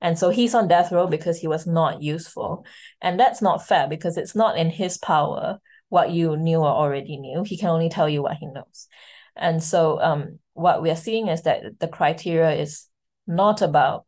And 0.00 0.18
so 0.18 0.30
he's 0.30 0.54
on 0.54 0.68
death 0.68 0.90
row 0.90 1.06
because 1.06 1.38
he 1.38 1.46
was 1.46 1.66
not 1.66 2.00
useful. 2.00 2.64
And 3.02 3.20
that's 3.20 3.42
not 3.42 3.66
fair 3.68 3.86
because 3.86 4.16
it's 4.16 4.34
not 4.34 4.56
in 4.56 4.70
his 4.70 4.96
power 4.96 5.58
what 5.90 6.10
you 6.10 6.34
knew 6.38 6.56
or 6.56 6.66
already 6.66 7.18
knew. 7.18 7.42
He 7.44 7.58
can 7.58 7.68
only 7.68 7.90
tell 7.90 8.08
you 8.08 8.22
what 8.22 8.38
he 8.38 8.46
knows. 8.46 8.88
And 9.36 9.62
so 9.62 10.00
um, 10.00 10.38
what 10.54 10.80
we 10.80 10.88
are 10.90 10.96
seeing 10.96 11.28
is 11.28 11.42
that 11.42 11.78
the 11.78 11.88
criteria 11.88 12.52
is 12.52 12.86
not 13.26 13.60
about 13.60 14.06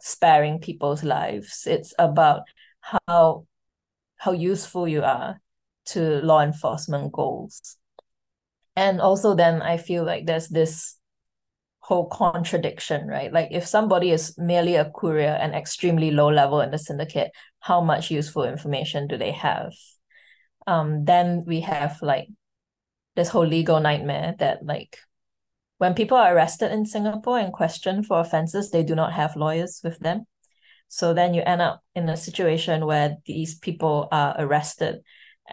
sparing 0.00 0.60
people's 0.60 1.02
lives. 1.02 1.66
It's 1.66 1.94
about 1.98 2.42
how 2.80 3.46
how 4.16 4.32
useful 4.32 4.88
you 4.88 5.02
are 5.02 5.40
to 5.86 6.20
law 6.22 6.40
enforcement 6.40 7.12
goals. 7.12 7.76
And 8.74 9.00
also 9.00 9.34
then 9.34 9.62
I 9.62 9.76
feel 9.76 10.04
like 10.04 10.26
there's 10.26 10.48
this 10.48 10.96
whole 11.80 12.08
contradiction, 12.08 13.06
right? 13.06 13.32
Like 13.32 13.48
if 13.52 13.66
somebody 13.66 14.10
is 14.10 14.34
merely 14.36 14.74
a 14.74 14.90
courier 14.90 15.38
and 15.40 15.54
extremely 15.54 16.10
low 16.10 16.28
level 16.28 16.60
in 16.60 16.70
the 16.70 16.78
syndicate, 16.78 17.30
how 17.60 17.80
much 17.80 18.10
useful 18.10 18.44
information 18.44 19.06
do 19.06 19.16
they 19.16 19.32
have? 19.32 19.72
Um, 20.66 21.04
then 21.04 21.44
we 21.46 21.60
have 21.60 22.02
like 22.02 22.28
this 23.14 23.28
whole 23.28 23.46
legal 23.46 23.78
nightmare 23.80 24.34
that 24.40 24.64
like 24.64 24.98
when 25.78 25.94
people 25.94 26.16
are 26.16 26.34
arrested 26.34 26.72
in 26.72 26.86
Singapore 26.86 27.38
and 27.38 27.52
questioned 27.52 28.06
for 28.06 28.20
offenses, 28.20 28.70
they 28.70 28.82
do 28.82 28.94
not 28.94 29.12
have 29.12 29.36
lawyers 29.36 29.80
with 29.84 29.98
them. 29.98 30.26
So 30.88 31.12
then 31.12 31.34
you 31.34 31.42
end 31.42 31.60
up 31.60 31.82
in 31.94 32.08
a 32.08 32.16
situation 32.16 32.86
where 32.86 33.16
these 33.26 33.56
people 33.58 34.08
are 34.12 34.34
arrested 34.38 35.00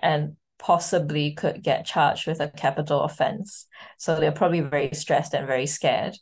and 0.02 0.38
possibly 0.60 1.34
could 1.34 1.62
get 1.62 1.86
charged 1.86 2.28
with 2.28 2.40
a 2.40 2.48
capital 2.50 3.02
offense. 3.02 3.66
So 3.98 4.20
they're 4.20 4.32
probably 4.32 4.62
very 4.62 4.92
stressed 4.94 5.34
and 5.34 5.46
very 5.46 5.66
scared. 5.66 6.18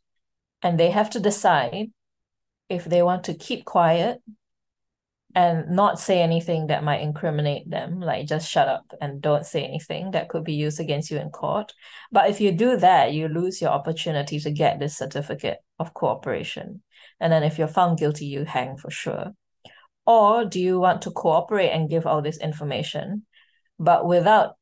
And 0.64 0.80
they 0.80 0.90
have 0.90 1.10
to 1.12 1.20
decide 1.20 1.92
if 2.70 2.86
they 2.86 3.02
want 3.02 3.26
to 3.26 3.34
keep 3.34 3.66
quiet 3.66 4.22
and 5.36 5.70
not 5.70 6.00
say 6.00 6.22
anything 6.22 6.68
that 6.68 6.84
might 6.84 7.02
incriminate 7.02 7.70
them, 7.70 8.00
like 8.00 8.28
just 8.28 8.50
shut 8.50 8.68
up 8.68 8.94
and 9.00 9.22
don't 9.22 9.46
say 9.46 9.64
anything 9.64 10.12
that 10.12 10.30
could 10.30 10.44
be 10.44 10.54
used 10.54 10.80
against 10.80 11.10
you 11.10 11.18
in 11.18 11.30
court. 11.30 11.74
But 12.12 12.30
if 12.30 12.42
you 12.42 12.52
do 12.52 12.78
that, 12.78 13.14
you 13.14 13.28
lose 13.28 13.62
your 13.62 13.72
opportunity 13.72 14.40
to 14.40 14.52
get 14.52 14.80
this 14.80 14.98
certificate 14.98 15.60
of 15.80 15.94
cooperation. 15.94 16.82
And 17.20 17.32
then 17.32 17.44
if 17.44 17.58
you're 17.58 17.68
found 17.68 18.00
guilty, 18.00 18.26
you 18.26 18.46
hang 18.46 18.78
for 18.78 18.92
sure. 18.92 19.32
Or 20.06 20.46
do 20.46 20.60
you 20.60 20.80
want 20.80 21.04
to 21.04 21.12
cooperate 21.12 21.70
and 21.70 21.90
give 21.90 22.06
all 22.06 22.22
this 22.22 22.38
information 22.40 23.26
but 23.82 24.06
without 24.06 24.58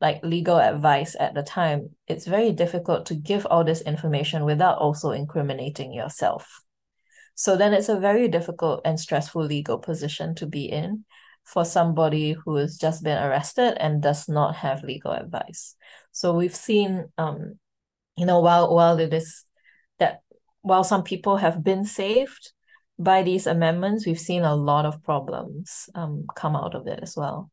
like 0.00 0.20
legal 0.24 0.58
advice 0.58 1.14
at 1.18 1.34
the 1.34 1.44
time, 1.44 1.90
it's 2.08 2.26
very 2.26 2.50
difficult 2.52 3.06
to 3.06 3.14
give 3.14 3.46
all 3.46 3.62
this 3.62 3.80
information 3.82 4.44
without 4.44 4.78
also 4.78 5.12
incriminating 5.12 5.92
yourself. 5.92 6.60
So 7.38 7.56
then 7.56 7.72
it's 7.72 7.88
a 7.88 8.00
very 8.00 8.26
difficult 8.26 8.80
and 8.84 8.98
stressful 8.98 9.44
legal 9.44 9.78
position 9.78 10.34
to 10.34 10.46
be 10.46 10.64
in 10.64 11.04
for 11.44 11.64
somebody 11.64 12.32
who 12.32 12.56
has 12.56 12.76
just 12.76 13.04
been 13.04 13.16
arrested 13.16 13.80
and 13.80 14.02
does 14.02 14.28
not 14.28 14.56
have 14.56 14.82
legal 14.82 15.12
advice. 15.12 15.76
So 16.10 16.34
we've 16.34 16.54
seen 16.54 17.06
um, 17.16 17.60
you 18.16 18.26
know, 18.26 18.40
while 18.40 18.74
while 18.74 18.98
it 18.98 19.14
is 19.14 19.44
that 20.00 20.22
while 20.62 20.82
some 20.82 21.04
people 21.04 21.36
have 21.36 21.62
been 21.62 21.84
saved 21.84 22.52
by 22.98 23.22
these 23.22 23.46
amendments, 23.46 24.04
we've 24.04 24.18
seen 24.18 24.42
a 24.42 24.56
lot 24.56 24.84
of 24.84 25.04
problems 25.04 25.88
um, 25.94 26.26
come 26.34 26.56
out 26.56 26.74
of 26.74 26.88
it 26.88 26.98
as 27.00 27.16
well. 27.16 27.52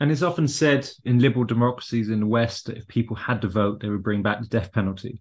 And 0.00 0.10
it's 0.10 0.22
often 0.22 0.48
said 0.48 0.88
in 1.04 1.18
liberal 1.18 1.44
democracies 1.44 2.08
in 2.08 2.20
the 2.20 2.26
West 2.26 2.66
that 2.66 2.78
if 2.78 2.88
people 2.88 3.16
had 3.16 3.42
to 3.42 3.48
vote, 3.48 3.80
they 3.80 3.90
would 3.90 4.02
bring 4.02 4.22
back 4.22 4.40
the 4.40 4.46
death 4.46 4.72
penalty. 4.72 5.20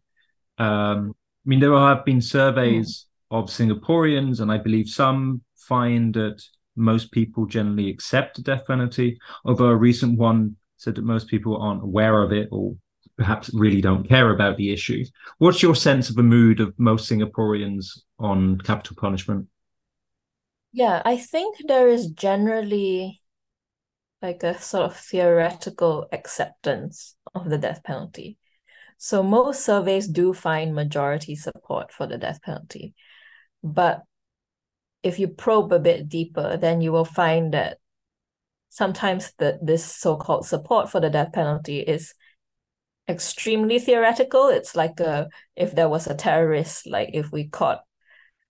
Um, 0.58 1.14
I 1.46 1.50
mean, 1.50 1.60
there 1.60 1.78
have 1.78 2.06
been 2.06 2.22
surveys 2.22 3.06
mm. 3.08 3.15
Of 3.32 3.46
Singaporeans, 3.46 4.40
and 4.40 4.52
I 4.52 4.58
believe 4.58 4.90
some 4.90 5.42
find 5.56 6.14
that 6.14 6.42
most 6.76 7.12
people 7.12 7.46
generally 7.46 7.90
accept 7.90 8.36
the 8.36 8.42
death 8.42 8.66
penalty, 8.68 9.18
although 9.46 9.68
a 9.68 9.76
recent 9.76 10.18
one 10.18 10.58
said 10.78 10.96
that 10.96 11.06
most 11.06 11.28
people 11.28 11.58
aren't 11.58 11.84
aware 11.84 12.22
of 12.22 12.32
it 12.32 12.50
or 12.52 12.76
perhaps 13.18 13.50
really 13.54 13.82
don't 13.82 14.08
care 14.08 14.34
about 14.34 14.58
the 14.58 14.74
issue. 14.74 15.04
What's 15.38 15.64
your 15.64 15.76
sense 15.76 16.10
of 16.10 16.16
the 16.16 16.24
mood 16.24 16.60
of 16.60 16.78
most 16.78 17.10
Singaporeans 17.10 17.88
on 18.20 18.60
capital 18.60 18.98
punishment? 19.00 19.48
Yeah, 20.74 21.02
I 21.06 21.18
think 21.18 21.56
there 21.68 21.88
is 21.88 22.08
generally 22.08 23.22
like 24.22 24.44
a 24.44 24.60
sort 24.60 24.86
of 24.86 24.98
theoretical 24.98 26.08
acceptance 26.12 27.16
of 27.34 27.50
the 27.50 27.58
death 27.58 27.84
penalty. 27.84 28.38
So 28.98 29.24
most 29.24 29.64
surveys 29.64 30.08
do 30.08 30.34
find 30.34 30.74
majority 30.74 31.36
support 31.36 31.94
for 31.94 32.08
the 32.08 32.18
death 32.18 32.42
penalty. 32.42 32.94
But 33.66 34.04
if 35.02 35.18
you 35.18 35.28
probe 35.28 35.74
a 35.74 35.80
bit 35.80 36.08
deeper, 36.08 36.56
then 36.56 36.82
you 36.82 36.92
will 36.92 37.04
find 37.04 37.54
that 37.56 37.80
sometimes 38.70 39.34
the, 39.40 39.58
this 39.62 39.84
so-called 39.84 40.46
support 40.46 40.92
for 40.92 41.00
the 41.00 41.10
death 41.10 41.34
penalty 41.34 41.80
is 41.80 42.14
extremely 43.10 43.80
theoretical. 43.80 44.50
It's 44.50 44.76
like 44.76 45.00
a 45.00 45.30
if 45.56 45.74
there 45.74 45.90
was 45.90 46.06
a 46.06 46.14
terrorist, 46.14 46.86
like 46.86 47.10
if 47.14 47.32
we 47.32 47.48
caught 47.48 47.82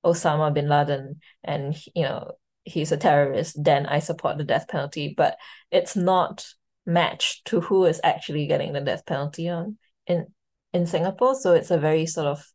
Osama 0.06 0.54
bin 0.54 0.68
Laden 0.68 1.22
and 1.44 1.76
you 1.96 2.04
know 2.04 2.34
he's 2.66 2.92
a 2.92 2.98
terrorist, 2.98 3.56
then 3.64 3.86
I 3.86 4.00
support 4.00 4.38
the 4.38 4.44
death 4.44 4.68
penalty. 4.68 5.14
But 5.16 5.38
it's 5.72 5.96
not 5.96 6.46
matched 6.86 7.46
to 7.48 7.62
who 7.62 7.86
is 7.86 8.02
actually 8.04 8.48
getting 8.48 8.74
the 8.74 8.82
death 8.82 9.06
penalty 9.06 9.48
on 9.48 9.78
in 10.08 10.28
in 10.74 10.86
Singapore. 10.86 11.36
So 11.36 11.54
it's 11.54 11.72
a 11.72 11.78
very 11.78 12.06
sort 12.06 12.28
of 12.28 12.46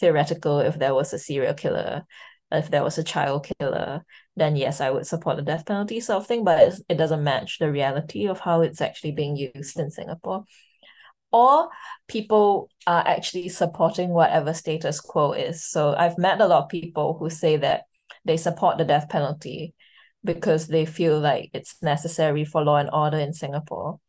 theoretical. 0.00 0.60
If 0.60 0.78
there 0.78 0.94
was 0.94 1.12
a 1.12 1.18
serial 1.18 1.54
killer, 1.54 2.04
if 2.50 2.70
there 2.70 2.82
was 2.82 2.98
a 2.98 3.04
child 3.04 3.48
killer, 3.58 4.04
then 4.36 4.56
yes, 4.56 4.80
I 4.80 4.90
would 4.90 5.06
support 5.06 5.36
the 5.36 5.42
death 5.42 5.66
penalty 5.66 6.00
sort 6.00 6.22
of 6.22 6.26
thing. 6.26 6.44
But 6.44 6.74
it 6.88 6.96
doesn't 6.96 7.22
match 7.22 7.58
the 7.58 7.70
reality 7.70 8.26
of 8.26 8.40
how 8.40 8.62
it's 8.62 8.80
actually 8.80 9.12
being 9.12 9.36
used 9.36 9.78
in 9.78 9.90
Singapore. 9.90 10.44
Or 11.32 11.68
people 12.08 12.70
are 12.88 13.06
actually 13.06 13.50
supporting 13.50 14.10
whatever 14.10 14.52
status 14.52 15.00
quo 15.00 15.32
is. 15.32 15.64
So 15.64 15.94
I've 15.94 16.18
met 16.18 16.40
a 16.40 16.46
lot 16.46 16.64
of 16.64 16.68
people 16.68 17.16
who 17.18 17.30
say 17.30 17.56
that 17.58 17.84
they 18.24 18.36
support 18.36 18.78
the 18.78 18.84
death 18.84 19.08
penalty 19.08 19.74
because 20.24 20.66
they 20.66 20.84
feel 20.86 21.18
like 21.18 21.50
it's 21.54 21.80
necessary 21.82 22.44
for 22.44 22.64
law 22.64 22.76
and 22.76 22.90
order 22.92 23.18
in 23.18 23.32
Singapore. 23.32 24.00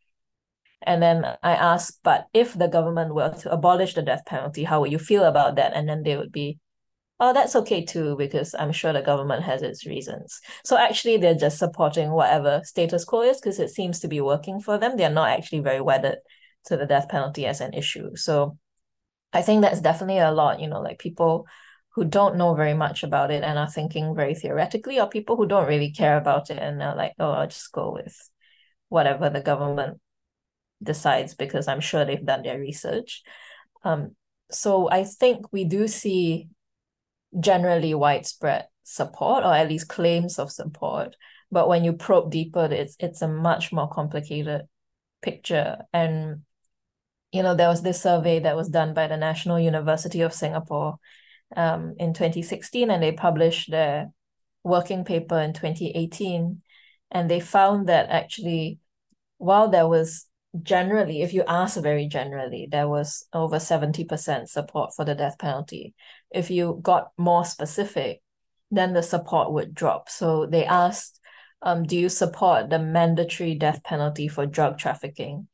And 0.84 1.02
then 1.02 1.26
I 1.44 1.52
asked, 1.52 2.00
but 2.04 2.28
if 2.34 2.54
the 2.54 2.68
government 2.68 3.14
were 3.14 3.30
to 3.30 3.52
abolish 3.52 3.94
the 3.94 4.02
death 4.02 4.26
penalty, 4.26 4.64
how 4.64 4.82
would 4.82 4.92
you 4.92 5.00
feel 5.00 5.24
about 5.24 5.56
that? 5.56 5.74
And 5.74 5.88
then 5.88 6.04
they 6.04 6.18
would 6.18 6.32
be, 6.32 6.58
oh, 7.20 7.34
that's 7.34 7.56
okay 7.56 7.86
too, 7.86 8.16
because 8.18 8.56
I'm 8.58 8.72
sure 8.72 8.92
the 8.92 9.02
government 9.04 9.44
has 9.44 9.62
its 9.62 9.86
reasons. 9.86 10.40
So 10.66 10.76
actually, 10.78 11.18
they're 11.18 11.36
just 11.36 11.60
supporting 11.60 12.10
whatever 12.12 12.62
status 12.64 13.06
quo 13.06 13.22
is 13.22 13.40
because 13.40 13.60
it 13.60 13.70
seems 13.70 14.00
to 14.00 14.08
be 14.08 14.22
working 14.22 14.60
for 14.60 14.80
them. 14.80 14.98
They're 14.98 15.12
not 15.12 15.30
actually 15.30 15.60
very 15.60 15.82
wedded 15.82 16.18
to 16.66 16.78
the 16.78 16.88
death 16.88 17.10
penalty 17.10 17.46
as 17.46 17.62
an 17.62 17.74
issue. 17.74 18.16
So 18.16 18.58
I 19.34 19.44
think 19.44 19.62
that's 19.62 19.82
definitely 19.82 20.18
a 20.18 20.32
lot, 20.32 20.60
you 20.60 20.68
know, 20.68 20.82
like 20.82 20.98
people 20.98 21.46
who 21.94 22.06
don't 22.06 22.38
know 22.38 22.56
very 22.56 22.74
much 22.74 23.04
about 23.04 23.30
it 23.32 23.44
and 23.44 23.60
are 23.60 23.70
thinking 23.70 24.16
very 24.16 24.34
theoretically, 24.34 25.00
or 25.00 25.08
people 25.08 25.36
who 25.36 25.46
don't 25.46 25.68
really 25.68 25.92
care 25.92 26.18
about 26.18 26.50
it 26.50 26.58
and 26.58 26.82
are 26.82 26.96
like, 26.96 27.14
oh, 27.20 27.32
I'll 27.32 27.48
just 27.48 27.72
go 27.72 27.92
with 27.92 28.16
whatever 28.90 29.30
the 29.30 29.42
government 29.42 30.00
decides 30.84 31.34
because 31.34 31.68
I'm 31.68 31.82
sure 31.82 32.06
they've 32.06 32.26
done 32.26 32.44
their 32.44 32.60
research. 32.60 33.24
Um, 33.84 34.16
so 34.52 34.90
I 34.90 35.04
think 35.04 35.52
we 35.52 35.64
do 35.64 35.88
see 35.88 36.50
generally 37.40 37.94
widespread 37.94 38.68
support 38.84 39.44
or 39.44 39.54
at 39.54 39.70
least 39.70 39.88
claims 39.88 40.38
of 40.38 40.52
support. 40.52 41.16
But 41.52 41.68
when 41.68 41.84
you 41.84 41.94
probe 41.94 42.32
deeper, 42.32 42.66
it's 42.72 42.96
it's 43.00 43.22
a 43.22 43.28
much 43.28 43.72
more 43.72 43.90
complicated 43.90 44.64
picture. 45.22 45.78
And 45.94 46.44
you 47.32 47.44
know, 47.44 47.56
there 47.56 47.70
was 47.70 47.82
this 47.82 48.02
survey 48.02 48.40
that 48.40 48.56
was 48.56 48.70
done 48.70 48.94
by 48.94 49.08
the 49.08 49.18
National 49.18 49.60
University 49.60 50.22
of 50.22 50.34
Singapore 50.34 50.98
um, 51.56 51.96
in 51.98 52.14
2016, 52.14 52.92
and 52.92 53.02
they 53.02 53.12
published 53.14 53.72
their 53.72 54.12
working 54.64 55.06
paper 55.06 55.40
in 55.40 55.54
2018. 55.54 56.62
And 57.10 57.30
they 57.30 57.40
found 57.40 57.88
that 57.88 58.10
actually, 58.10 58.80
while 59.38 59.70
there 59.70 59.88
was 59.88 60.28
generally, 60.62 61.22
if 61.22 61.34
you 61.34 61.44
ask 61.48 61.80
very 61.80 62.08
generally, 62.08 62.68
there 62.70 62.88
was 62.88 63.26
over 63.34 63.58
70% 63.58 64.50
support 64.50 64.94
for 64.96 65.06
the 65.06 65.16
death 65.16 65.38
penalty. 65.40 65.94
If 66.30 66.52
you 66.52 66.80
got 66.82 67.12
more 67.18 67.46
specific, 67.46 68.22
then 68.70 68.94
the 68.94 69.04
support 69.04 69.52
would 69.52 69.74
drop. 69.74 70.10
So 70.10 70.46
they 70.46 70.66
asked, 70.66 71.20
um, 71.62 71.84
do 71.84 71.98
you 71.98 72.10
support 72.10 72.70
the 72.70 72.80
mandatory 72.80 73.56
death 73.56 73.84
penalty 73.84 74.28
for 74.28 74.46
drug 74.46 74.78
trafficking? 74.78 75.48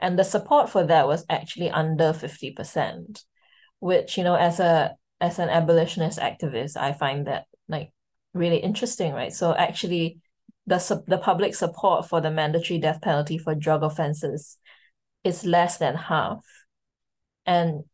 And 0.00 0.18
the 0.18 0.24
support 0.24 0.70
for 0.70 0.84
that 0.84 1.06
was 1.06 1.26
actually 1.28 1.70
under 1.70 2.12
50%, 2.12 3.22
which, 3.80 4.16
you 4.16 4.24
know, 4.24 4.34
as 4.34 4.58
a 4.58 4.96
as 5.20 5.38
an 5.38 5.50
abolitionist 5.50 6.18
activist, 6.18 6.78
I 6.78 6.94
find 6.94 7.26
that 7.26 7.44
like 7.68 7.92
really 8.32 8.56
interesting, 8.56 9.12
right? 9.12 9.32
So 9.32 9.54
actually 9.54 10.18
the 10.70 11.02
the 11.08 11.18
public 11.18 11.54
support 11.54 12.08
for 12.08 12.20
the 12.20 12.30
mandatory 12.30 12.78
death 12.78 13.02
penalty 13.02 13.36
for 13.36 13.54
drug 13.54 13.82
offenses 13.82 14.56
is 15.24 15.44
less 15.44 15.78
than 15.78 15.96
half. 15.96 16.44
And 17.44 17.84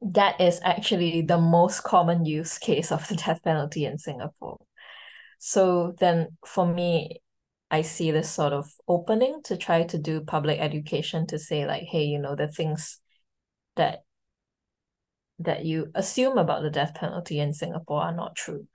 that 0.00 0.40
is 0.40 0.60
actually 0.64 1.22
the 1.22 1.38
most 1.38 1.82
common 1.84 2.24
use 2.24 2.58
case 2.58 2.90
of 2.90 3.06
the 3.08 3.16
death 3.26 3.42
penalty 3.44 3.84
in 3.84 3.98
Singapore. 3.98 4.58
So 5.38 5.94
then 5.98 6.38
for 6.46 6.66
me, 6.66 7.20
I 7.70 7.82
see 7.82 8.10
this 8.10 8.30
sort 8.30 8.54
of 8.54 8.72
opening 8.88 9.42
to 9.44 9.56
try 9.58 9.82
to 9.84 9.98
do 9.98 10.22
public 10.22 10.58
education 10.58 11.26
to 11.26 11.38
say 11.38 11.66
like, 11.66 11.82
hey, 11.82 12.04
you 12.04 12.18
know, 12.18 12.34
the 12.34 12.48
things 12.48 12.98
that 13.76 14.04
that 15.40 15.64
you 15.64 15.90
assume 15.94 16.38
about 16.38 16.62
the 16.62 16.70
death 16.70 16.94
penalty 16.94 17.38
in 17.38 17.52
Singapore 17.52 18.02
are 18.02 18.14
not 18.14 18.34
true. 18.34 18.66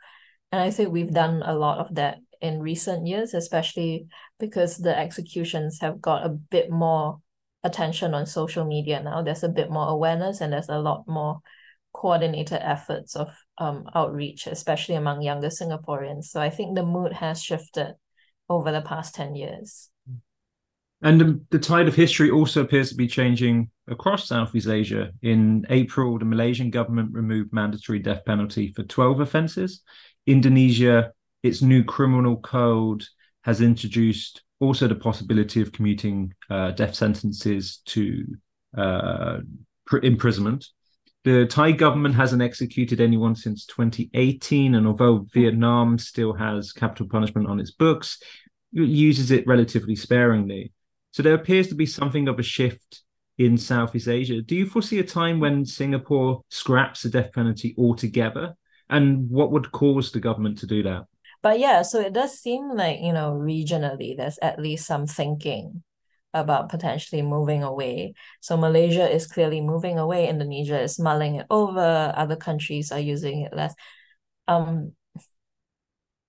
And 0.51 0.61
I 0.61 0.69
think 0.69 0.91
we've 0.91 1.11
done 1.11 1.41
a 1.43 1.57
lot 1.57 1.79
of 1.79 1.95
that 1.95 2.19
in 2.43 2.61
recent 2.61 3.07
years, 3.07 3.33
especially 3.33 4.05
because 4.37 4.77
the 4.77 4.95
executions 4.95 5.79
have 5.79 6.01
got 6.01 6.25
a 6.25 6.29
bit 6.29 6.69
more 6.69 7.19
attention 7.63 8.13
on 8.13 8.25
social 8.25 8.65
media 8.65 9.01
now. 9.01 9.21
There's 9.21 9.43
a 9.43 9.49
bit 9.49 9.71
more 9.71 9.87
awareness 9.87 10.41
and 10.41 10.51
there's 10.51 10.69
a 10.69 10.77
lot 10.77 11.05
more 11.07 11.39
coordinated 11.93 12.59
efforts 12.61 13.15
of 13.15 13.29
um 13.59 13.85
outreach, 13.95 14.47
especially 14.47 14.95
among 14.95 15.21
younger 15.21 15.47
Singaporeans. 15.47 16.25
So 16.25 16.41
I 16.41 16.49
think 16.49 16.75
the 16.75 16.85
mood 16.85 17.13
has 17.13 17.41
shifted 17.41 17.93
over 18.49 18.71
the 18.71 18.81
past 18.81 19.15
10 19.15 19.35
years. 19.35 19.89
And 21.01 21.45
the 21.49 21.59
tide 21.59 21.87
of 21.87 21.95
history 21.95 22.29
also 22.31 22.61
appears 22.61 22.89
to 22.89 22.95
be 22.95 23.07
changing 23.07 23.69
across 23.87 24.27
Southeast 24.27 24.67
Asia. 24.67 25.11
In 25.21 25.65
April, 25.69 26.17
the 26.17 26.25
Malaysian 26.25 26.69
government 26.69 27.11
removed 27.11 27.51
mandatory 27.51 27.99
death 27.99 28.23
penalty 28.25 28.71
for 28.73 28.83
12 28.83 29.19
offences. 29.19 29.81
Indonesia, 30.25 31.11
its 31.43 31.61
new 31.61 31.83
criminal 31.83 32.37
code 32.37 33.03
has 33.43 33.61
introduced 33.61 34.41
also 34.59 34.87
the 34.87 34.95
possibility 34.95 35.61
of 35.61 35.73
commuting 35.73 36.33
uh, 36.49 36.71
death 36.71 36.95
sentences 36.95 37.81
to 37.85 38.25
uh, 38.77 39.39
imprisonment. 40.01 40.65
The 41.25 41.45
Thai 41.45 41.73
government 41.73 42.15
hasn't 42.15 42.41
executed 42.41 42.99
anyone 42.99 43.35
since 43.35 43.65
2018, 43.65 44.75
and 44.75 44.87
although 44.87 45.25
Vietnam 45.33 45.97
still 45.97 46.33
has 46.33 46.71
capital 46.71 47.07
punishment 47.07 47.47
on 47.47 47.59
its 47.59 47.71
books, 47.71 48.19
it 48.73 48.87
uses 48.87 49.31
it 49.31 49.47
relatively 49.47 49.95
sparingly. 49.95 50.71
So 51.11 51.23
there 51.23 51.35
appears 51.35 51.67
to 51.67 51.75
be 51.75 51.85
something 51.85 52.27
of 52.27 52.39
a 52.39 52.43
shift 52.43 53.01
in 53.37 53.57
Southeast 53.57 54.07
Asia. 54.07 54.41
Do 54.41 54.55
you 54.55 54.65
foresee 54.65 54.99
a 54.99 55.03
time 55.03 55.39
when 55.39 55.65
Singapore 55.65 56.41
scraps 56.49 57.03
the 57.03 57.09
death 57.09 57.31
penalty 57.33 57.75
altogether? 57.77 58.55
And 58.89 59.29
what 59.29 59.51
would 59.51 59.71
cause 59.71 60.11
the 60.11 60.19
government 60.19 60.57
to 60.59 60.67
do 60.67 60.83
that? 60.83 61.05
But 61.43 61.59
yeah, 61.59 61.81
so 61.81 61.99
it 61.99 62.13
does 62.13 62.39
seem 62.39 62.71
like, 62.71 63.01
you 63.01 63.11
know, 63.11 63.33
regionally, 63.33 64.15
there's 64.15 64.39
at 64.41 64.59
least 64.59 64.87
some 64.87 65.05
thinking 65.05 65.83
about 66.33 66.69
potentially 66.69 67.21
moving 67.21 67.63
away. 67.63 68.13
So 68.39 68.55
Malaysia 68.57 69.07
is 69.07 69.27
clearly 69.27 69.59
moving 69.59 69.99
away. 69.99 70.27
Indonesia 70.29 70.79
is 70.81 70.97
mulling 70.97 71.35
it 71.35 71.45
over. 71.49 72.13
Other 72.15 72.37
countries 72.37 72.91
are 72.91 72.99
using 72.99 73.41
it 73.41 73.53
less. 73.53 73.75
Um, 74.47 74.93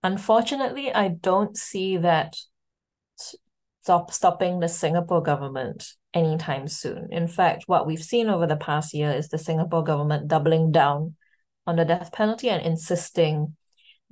unfortunately, 0.03 0.93
I 0.93 1.09
don't 1.09 1.57
see 1.57 1.97
that 1.99 2.37
stop 3.83 4.13
stopping 4.13 4.59
the 4.59 4.69
Singapore 4.69 5.23
government 5.23 5.93
anytime 6.13 6.67
soon. 6.67 7.09
In 7.13 7.29
fact, 7.29 7.65
what 7.67 7.87
we've 7.87 8.03
seen 8.03 8.29
over 8.29 8.47
the 8.47 8.57
past 8.57 8.95
year 8.95 9.13
is 9.13 9.29
the 9.29 9.39
Singapore 9.39 9.85
government 9.85 10.27
doubling 10.27 10.73
down 10.73 11.15
on 11.67 11.77
the 11.77 11.85
death 11.85 12.11
penalty 12.13 12.51
and 12.51 12.67
insisting 12.67 13.57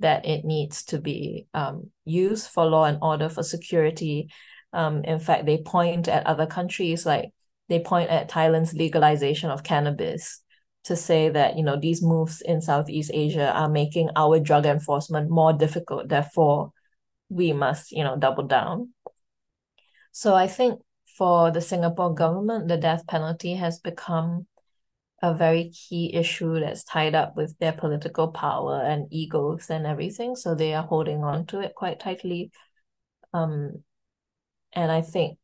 that 0.03 0.25
it 0.25 0.43
needs 0.43 0.83
to 0.83 0.99
be 0.99 1.47
um, 1.53 1.89
used 2.03 2.49
for 2.49 2.65
law 2.65 2.83
and 2.83 2.99
order 3.01 3.29
for 3.29 3.41
security. 3.41 4.29
Um, 4.73 5.03
in 5.05 5.19
fact, 5.19 5.45
they 5.45 5.59
point 5.59 6.07
at 6.07 6.27
other 6.27 6.45
countries 6.45 7.05
like 7.05 7.31
they 7.69 7.79
point 7.79 8.09
at 8.09 8.29
Thailand's 8.29 8.73
legalization 8.73 9.49
of 9.49 9.63
cannabis 9.63 10.41
to 10.83 10.97
say 10.97 11.29
that 11.29 11.55
you 11.55 11.63
know 11.63 11.79
these 11.79 12.03
moves 12.03 12.41
in 12.41 12.61
Southeast 12.61 13.11
Asia 13.13 13.49
are 13.51 13.69
making 13.69 14.09
our 14.17 14.39
drug 14.39 14.65
enforcement 14.65 15.29
more 15.29 15.53
difficult. 15.53 16.09
Therefore, 16.09 16.73
we 17.29 17.53
must 17.53 17.91
you 17.91 18.03
know 18.03 18.17
double 18.17 18.43
down. 18.43 18.89
So 20.11 20.35
I 20.35 20.47
think 20.47 20.81
for 21.17 21.49
the 21.49 21.61
Singapore 21.61 22.13
government, 22.13 22.67
the 22.67 22.77
death 22.77 23.07
penalty 23.07 23.53
has 23.55 23.79
become 23.79 24.47
a 25.23 25.33
very 25.33 25.69
key 25.69 26.13
issue 26.13 26.59
that's 26.59 26.83
tied 26.83 27.15
up 27.15 27.37
with 27.37 27.57
their 27.57 27.71
political 27.71 28.27
power 28.27 28.83
and 28.83 29.07
egos 29.09 29.69
and 29.69 29.87
everything. 29.87 30.35
So 30.35 30.53
they 30.53 30.73
are 30.73 30.83
holding 30.83 31.23
on 31.23 31.45
to 31.47 31.61
it 31.61 31.73
quite 31.75 32.01
tightly. 32.01 32.51
Um, 33.33 33.83
and 34.73 34.91
I 34.91 35.01
think 35.01 35.39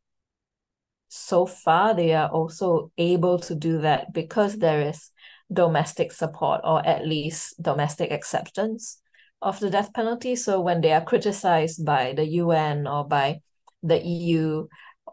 so 1.08 1.46
far 1.46 1.96
they 1.96 2.14
are 2.14 2.28
also 2.28 2.92
able 2.98 3.40
to 3.40 3.56
do 3.56 3.80
that 3.80 4.12
because 4.14 4.58
there 4.58 4.82
is 4.82 5.12
domestic 5.52 6.12
support 6.12 6.60
or 6.66 6.86
at 6.86 7.08
least 7.08 7.60
domestic 7.64 8.12
acceptance 8.12 9.02
of 9.42 9.62
the 9.62 9.70
death 9.70 9.94
penalty. 9.94 10.36
So 10.36 10.60
when 10.60 10.82
they 10.82 10.92
are 10.92 11.06
criticized 11.06 11.86
by 11.86 12.12
the 12.12 12.26
UN 12.26 12.86
or 12.86 13.08
by 13.08 13.40
the 13.82 14.06
EU 14.06 14.68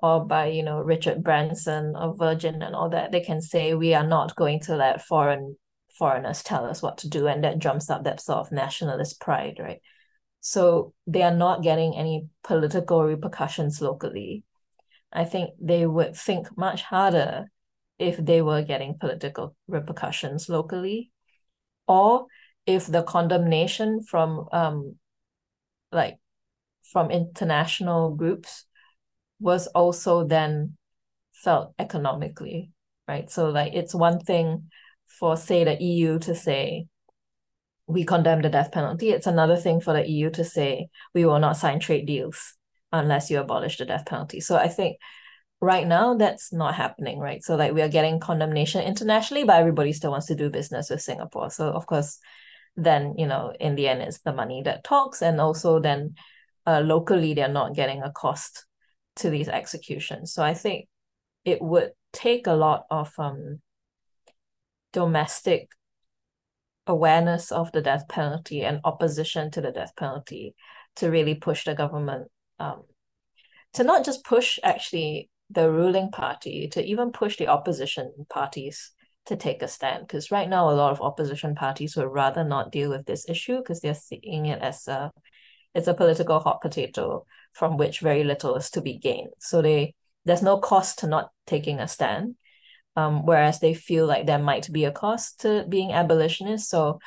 or 0.06 0.24
by 0.24 0.46
you 0.46 0.62
know 0.62 0.80
Richard 0.80 1.22
Branson 1.22 1.94
or 1.96 2.16
Virgin 2.16 2.62
and 2.62 2.74
all 2.74 2.90
that, 2.90 3.12
they 3.12 3.20
can 3.20 3.40
say 3.40 3.74
we 3.74 3.94
are 3.94 4.06
not 4.06 4.36
going 4.36 4.60
to 4.60 4.76
let 4.76 5.06
foreign 5.06 5.56
foreigners 5.98 6.42
tell 6.42 6.64
us 6.64 6.82
what 6.82 6.98
to 6.98 7.08
do, 7.08 7.26
and 7.26 7.42
that 7.44 7.58
drums 7.58 7.90
up 7.90 8.04
that 8.04 8.20
sort 8.20 8.38
of 8.38 8.52
nationalist 8.52 9.20
pride, 9.20 9.56
right? 9.58 9.80
So 10.40 10.94
they 11.06 11.22
are 11.22 11.34
not 11.34 11.62
getting 11.62 11.96
any 11.96 12.28
political 12.44 13.02
repercussions 13.02 13.80
locally. 13.80 14.44
I 15.12 15.24
think 15.24 15.50
they 15.60 15.86
would 15.86 16.16
think 16.16 16.56
much 16.56 16.82
harder 16.82 17.46
if 17.98 18.16
they 18.16 18.42
were 18.42 18.62
getting 18.62 18.98
political 18.98 19.56
repercussions 19.66 20.48
locally, 20.48 21.10
or 21.88 22.26
if 22.66 22.86
the 22.86 23.02
condemnation 23.02 24.02
from 24.02 24.46
um 24.52 24.96
like 25.90 26.18
from 26.92 27.10
international 27.10 28.14
groups 28.14 28.66
was 29.40 29.66
also 29.68 30.24
then 30.24 30.76
felt 31.32 31.74
economically, 31.78 32.72
right? 33.06 33.30
So 33.30 33.50
like 33.50 33.74
it's 33.74 33.94
one 33.94 34.20
thing 34.20 34.70
for 35.06 35.36
say 35.36 35.64
the 35.64 35.82
EU 35.82 36.18
to 36.20 36.34
say 36.34 36.86
we 37.86 38.04
condemn 38.04 38.42
the 38.42 38.48
death 38.48 38.72
penalty. 38.72 39.10
It's 39.10 39.26
another 39.26 39.56
thing 39.56 39.80
for 39.80 39.92
the 39.92 40.08
EU 40.08 40.30
to 40.30 40.44
say 40.44 40.88
we 41.14 41.24
will 41.24 41.38
not 41.38 41.56
sign 41.56 41.78
trade 41.78 42.06
deals 42.06 42.54
unless 42.92 43.30
you 43.30 43.38
abolish 43.38 43.78
the 43.78 43.84
death 43.84 44.06
penalty. 44.06 44.40
So 44.40 44.56
I 44.56 44.68
think 44.68 44.98
right 45.60 45.86
now 45.86 46.14
that's 46.14 46.52
not 46.52 46.74
happening, 46.74 47.18
right? 47.18 47.42
So 47.42 47.56
like 47.56 47.72
we 47.72 47.82
are 47.82 47.88
getting 47.88 48.18
condemnation 48.20 48.82
internationally, 48.82 49.44
but 49.44 49.60
everybody 49.60 49.92
still 49.92 50.10
wants 50.10 50.26
to 50.26 50.34
do 50.34 50.50
business 50.50 50.90
with 50.90 51.02
Singapore. 51.02 51.50
So 51.50 51.70
of 51.70 51.86
course, 51.86 52.18
then 52.76 53.14
you 53.16 53.26
know 53.26 53.52
in 53.58 53.74
the 53.74 53.88
end 53.88 54.02
it's 54.02 54.18
the 54.20 54.32
money 54.32 54.62
that 54.64 54.84
talks, 54.84 55.22
and 55.22 55.40
also 55.40 55.80
then 55.80 56.14
uh, 56.66 56.80
locally 56.80 57.34
they're 57.34 57.48
not 57.48 57.74
getting 57.74 58.02
a 58.02 58.10
cost 58.10 58.66
to 59.16 59.30
these 59.30 59.48
executions. 59.48 60.32
So 60.32 60.42
I 60.42 60.54
think 60.54 60.88
it 61.44 61.62
would 61.62 61.92
take 62.12 62.46
a 62.46 62.52
lot 62.52 62.84
of 62.90 63.12
um, 63.18 63.60
domestic 64.92 65.68
awareness 66.86 67.50
of 67.50 67.72
the 67.72 67.82
death 67.82 68.08
penalty 68.08 68.62
and 68.62 68.80
opposition 68.84 69.50
to 69.50 69.60
the 69.60 69.72
death 69.72 69.92
penalty 69.96 70.54
to 70.96 71.10
really 71.10 71.34
push 71.34 71.64
the 71.64 71.74
government 71.74 72.28
um, 72.58 72.82
to 73.72 73.84
not 73.84 74.04
just 74.04 74.24
push 74.24 74.58
actually 74.62 75.28
the 75.50 75.70
ruling 75.70 76.10
party 76.10 76.68
to 76.68 76.84
even 76.84 77.10
push 77.12 77.36
the 77.36 77.48
opposition 77.48 78.12
parties 78.30 78.92
to 79.26 79.36
take 79.36 79.62
a 79.62 79.68
stand 79.68 80.06
because 80.06 80.30
right 80.30 80.48
now 80.48 80.70
a 80.70 80.72
lot 80.72 80.92
of 80.92 81.00
opposition 81.00 81.54
parties 81.54 81.96
would 81.96 82.06
rather 82.06 82.44
not 82.44 82.72
deal 82.72 82.90
with 82.90 83.04
this 83.06 83.28
issue 83.28 83.58
because 83.58 83.80
they're 83.80 83.94
seeing 83.94 84.46
it 84.46 84.60
as 84.62 84.86
a 84.88 85.10
it's 85.76 85.88
a 85.88 85.94
political 85.94 86.40
hot 86.40 86.62
potato 86.62 87.26
from 87.52 87.76
which 87.76 88.00
very 88.00 88.24
little 88.24 88.56
is 88.56 88.70
to 88.70 88.80
be 88.80 88.96
gained. 88.96 89.32
So 89.38 89.60
they 89.60 89.94
there's 90.24 90.42
no 90.42 90.58
cost 90.58 91.00
to 91.00 91.06
not 91.06 91.30
taking 91.46 91.78
a 91.78 91.86
stand 91.86 92.34
um, 92.96 93.26
whereas 93.26 93.60
they 93.60 93.74
feel 93.74 94.06
like 94.06 94.26
there 94.26 94.38
might 94.38 94.72
be 94.72 94.86
a 94.86 94.90
cost 94.90 95.40
to 95.42 95.66
being 95.68 95.92
abolitionist. 95.92 96.70
So 96.70 96.98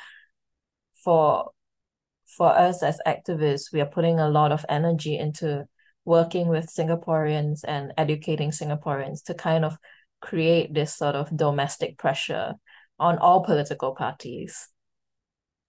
for 1.02 1.50
for 2.36 2.56
us 2.56 2.84
as 2.84 3.00
activists 3.06 3.72
we 3.72 3.80
are 3.80 3.86
putting 3.86 4.20
a 4.20 4.30
lot 4.30 4.52
of 4.52 4.64
energy 4.68 5.18
into 5.18 5.66
working 6.04 6.46
with 6.46 6.72
singaporeans 6.72 7.64
and 7.66 7.92
educating 7.98 8.50
singaporeans 8.52 9.24
to 9.24 9.34
kind 9.34 9.64
of 9.64 9.76
create 10.20 10.72
this 10.72 10.94
sort 10.94 11.16
of 11.16 11.36
domestic 11.36 11.98
pressure 11.98 12.54
on 13.00 13.18
all 13.18 13.42
political 13.42 13.96
parties 13.96 14.68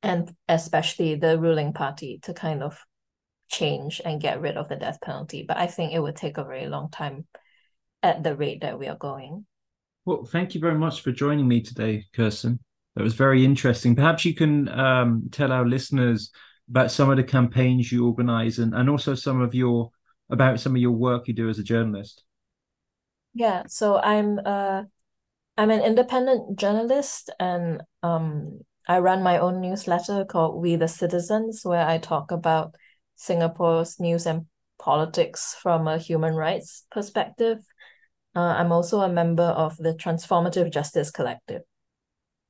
and 0.03 0.35
especially 0.47 1.15
the 1.15 1.39
ruling 1.39 1.73
party 1.73 2.19
to 2.21 2.33
kind 2.33 2.61
of 2.61 2.85
change 3.51 4.01
and 4.03 4.21
get 4.21 4.41
rid 4.41 4.57
of 4.57 4.69
the 4.69 4.75
death 4.75 4.99
penalty. 5.01 5.43
But 5.47 5.57
I 5.57 5.67
think 5.67 5.93
it 5.93 5.99
would 5.99 6.15
take 6.15 6.37
a 6.37 6.43
very 6.43 6.67
long 6.67 6.89
time 6.89 7.27
at 8.01 8.23
the 8.23 8.35
rate 8.35 8.61
that 8.61 8.79
we 8.79 8.87
are 8.87 8.97
going. 8.97 9.45
Well, 10.05 10.25
thank 10.25 10.55
you 10.55 10.61
very 10.61 10.77
much 10.77 11.01
for 11.01 11.11
joining 11.11 11.47
me 11.47 11.61
today, 11.61 12.05
Kirsten. 12.15 12.59
That 12.95 13.03
was 13.03 13.13
very 13.13 13.45
interesting. 13.45 13.95
Perhaps 13.95 14.25
you 14.25 14.33
can 14.33 14.67
um, 14.69 15.29
tell 15.31 15.51
our 15.51 15.65
listeners 15.65 16.31
about 16.69 16.91
some 16.91 17.09
of 17.09 17.17
the 17.17 17.23
campaigns 17.23 17.91
you 17.91 18.07
organize 18.07 18.59
and, 18.59 18.73
and 18.73 18.89
also 18.89 19.13
some 19.13 19.41
of 19.41 19.53
your 19.53 19.91
about 20.29 20.59
some 20.59 20.73
of 20.73 20.81
your 20.81 20.91
work 20.91 21.27
you 21.27 21.33
do 21.33 21.49
as 21.49 21.59
a 21.59 21.63
journalist. 21.63 22.23
Yeah, 23.33 23.63
so 23.67 23.97
I'm 23.97 24.39
uh 24.45 24.83
I'm 25.57 25.69
an 25.69 25.81
independent 25.81 26.57
journalist 26.57 27.29
and 27.39 27.81
um 28.03 28.61
I 28.87 28.99
run 28.99 29.23
my 29.23 29.37
own 29.37 29.61
newsletter 29.61 30.25
called 30.25 30.61
We 30.61 30.75
the 30.77 30.87
Citizens 30.87 31.61
where 31.63 31.85
I 31.85 31.97
talk 31.97 32.31
about 32.31 32.75
Singapore's 33.21 33.99
news 33.99 34.25
and 34.25 34.47
politics 34.79 35.55
from 35.61 35.87
a 35.87 35.99
human 35.99 36.33
rights 36.33 36.87
perspective. 36.89 37.59
Uh, 38.35 38.39
I'm 38.39 38.71
also 38.71 39.01
a 39.01 39.13
member 39.13 39.43
of 39.43 39.77
the 39.77 39.93
Transformative 39.93 40.73
Justice 40.73 41.11
Collective. 41.11 41.61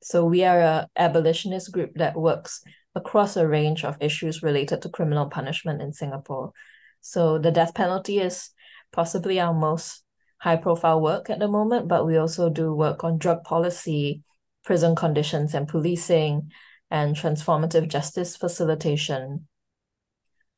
So 0.02 0.24
we 0.24 0.46
are 0.46 0.62
a 0.62 0.88
abolitionist 0.96 1.74
group 1.74 1.92
that 1.96 2.16
works 2.16 2.62
across 2.96 3.36
a 3.36 3.46
range 3.46 3.84
of 3.84 3.98
issues 4.00 4.42
related 4.42 4.82
to 4.82 4.90
criminal 4.90 5.26
punishment 5.26 5.82
in 5.82 5.92
Singapore. 5.92 6.54
So 7.02 7.38
the 7.38 7.52
death 7.52 7.74
penalty 7.74 8.20
is 8.20 8.52
possibly 8.94 9.42
our 9.42 9.54
most 9.54 10.04
high 10.38 10.56
profile 10.56 11.02
work 11.02 11.30
at 11.30 11.40
the 11.40 11.50
moment, 11.50 11.90
but 11.90 12.08
we 12.08 12.16
also 12.16 12.50
do 12.50 12.74
work 12.74 13.04
on 13.04 13.18
drug 13.18 13.44
policy, 13.44 14.24
prison 14.64 14.96
conditions 14.96 15.54
and 15.54 15.68
policing, 15.68 16.50
and 16.90 17.14
transformative 17.14 17.90
justice 17.90 18.38
facilitation. 18.38 19.50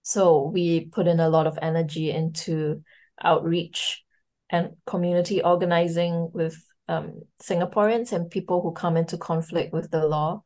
So 0.04 0.48
we 0.54 0.86
put 0.86 1.08
in 1.08 1.20
a 1.20 1.30
lot 1.30 1.48
of 1.48 1.58
energy 1.62 2.12
into 2.12 2.84
outreach 3.22 4.04
and 4.50 4.74
community 4.86 5.42
organizing 5.42 6.30
with 6.34 6.62
um, 6.88 7.22
Singaporeans 7.42 8.12
and 8.12 8.30
people 8.30 8.62
who 8.62 8.74
come 8.74 8.98
into 8.98 9.18
conflict 9.18 9.74
with 9.74 9.90
the 9.90 10.06
law 10.06 10.44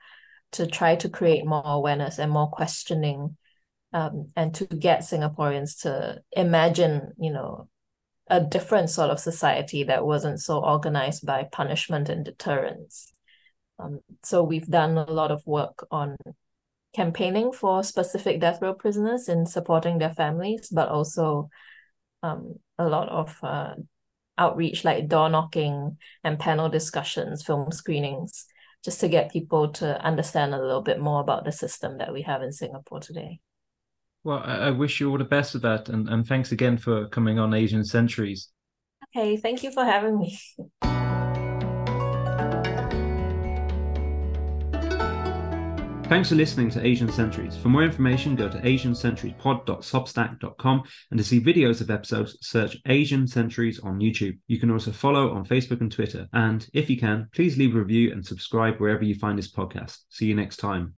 to 0.53 0.67
try 0.67 0.95
to 0.95 1.09
create 1.09 1.45
more 1.45 1.63
awareness 1.65 2.19
and 2.19 2.31
more 2.31 2.47
questioning 2.47 3.35
um, 3.93 4.27
and 4.35 4.53
to 4.55 4.65
get 4.65 5.01
Singaporeans 5.01 5.81
to 5.81 6.21
imagine, 6.31 7.13
you 7.17 7.31
know, 7.31 7.67
a 8.29 8.41
different 8.41 8.89
sort 8.89 9.09
of 9.09 9.19
society 9.19 9.83
that 9.85 10.05
wasn't 10.05 10.39
so 10.39 10.63
organized 10.63 11.25
by 11.25 11.47
punishment 11.51 12.09
and 12.09 12.25
deterrence. 12.25 13.11
Um, 13.79 13.99
so 14.23 14.43
we've 14.43 14.67
done 14.67 14.97
a 14.97 15.11
lot 15.11 15.31
of 15.31 15.45
work 15.45 15.85
on 15.91 16.17
campaigning 16.97 17.53
for 17.53 17.83
specific 17.83 18.41
death 18.41 18.59
row 18.59 18.73
prisoners 18.73 19.29
and 19.29 19.47
supporting 19.47 19.99
their 19.99 20.13
families, 20.15 20.67
but 20.69 20.89
also 20.89 21.47
um, 22.23 22.55
a 22.79 22.89
lot 22.89 23.07
of 23.07 23.37
uh, 23.43 23.75
outreach 24.37 24.83
like 24.83 25.07
door 25.07 25.29
knocking 25.29 25.97
and 26.23 26.39
panel 26.39 26.69
discussions, 26.69 27.43
film 27.43 27.71
screenings, 27.71 28.47
just 28.83 28.99
to 28.99 29.07
get 29.07 29.31
people 29.31 29.71
to 29.73 30.01
understand 30.03 30.55
a 30.55 30.61
little 30.61 30.81
bit 30.81 30.99
more 30.99 31.21
about 31.21 31.45
the 31.45 31.51
system 31.51 31.99
that 31.99 32.11
we 32.11 32.23
have 32.23 32.41
in 32.41 32.51
Singapore 32.51 32.99
today. 32.99 33.39
Well, 34.23 34.39
I, 34.43 34.71
wish 34.71 34.99
you 34.99 35.09
all 35.11 35.19
the 35.19 35.23
best 35.23 35.53
with 35.53 35.61
that. 35.61 35.87
And, 35.89 36.09
and 36.09 36.27
thanks 36.27 36.51
again 36.51 36.77
for 36.77 37.07
coming 37.09 37.39
on 37.39 37.53
Asian 37.53 37.85
Centuries. 37.85 38.49
Okay, 39.15 39.37
thank 39.37 39.63
you 39.63 39.71
for 39.71 39.85
having 39.85 40.17
me. 40.17 40.37
Thanks 46.09 46.29
for 46.29 46.35
listening 46.35 46.69
to 46.69 46.85
Asian 46.85 47.11
Centuries. 47.11 47.57
For 47.57 47.67
more 47.67 47.83
information, 47.83 48.37
go 48.37 48.47
to 48.47 48.57
asiancenturiespod.substack.com 48.59 50.83
and 51.11 51.17
to 51.17 51.23
see 51.23 51.41
videos 51.41 51.81
of 51.81 51.91
episodes, 51.91 52.37
search 52.39 52.77
Asian 52.85 53.27
Centuries 53.27 53.81
on 53.81 53.99
YouTube. 53.99 54.37
You 54.47 54.57
can 54.57 54.71
also 54.71 54.93
follow 54.93 55.33
on 55.33 55.45
Facebook 55.45 55.81
and 55.81 55.91
Twitter. 55.91 56.29
And 56.31 56.65
if 56.73 56.89
you 56.89 56.97
can, 56.97 57.27
please 57.33 57.57
leave 57.57 57.75
a 57.75 57.79
review 57.79 58.13
and 58.13 58.25
subscribe 58.25 58.77
wherever 58.77 59.03
you 59.03 59.15
find 59.15 59.37
this 59.37 59.51
podcast. 59.51 59.97
See 60.09 60.27
you 60.27 60.35
next 60.35 60.55
time. 60.57 60.95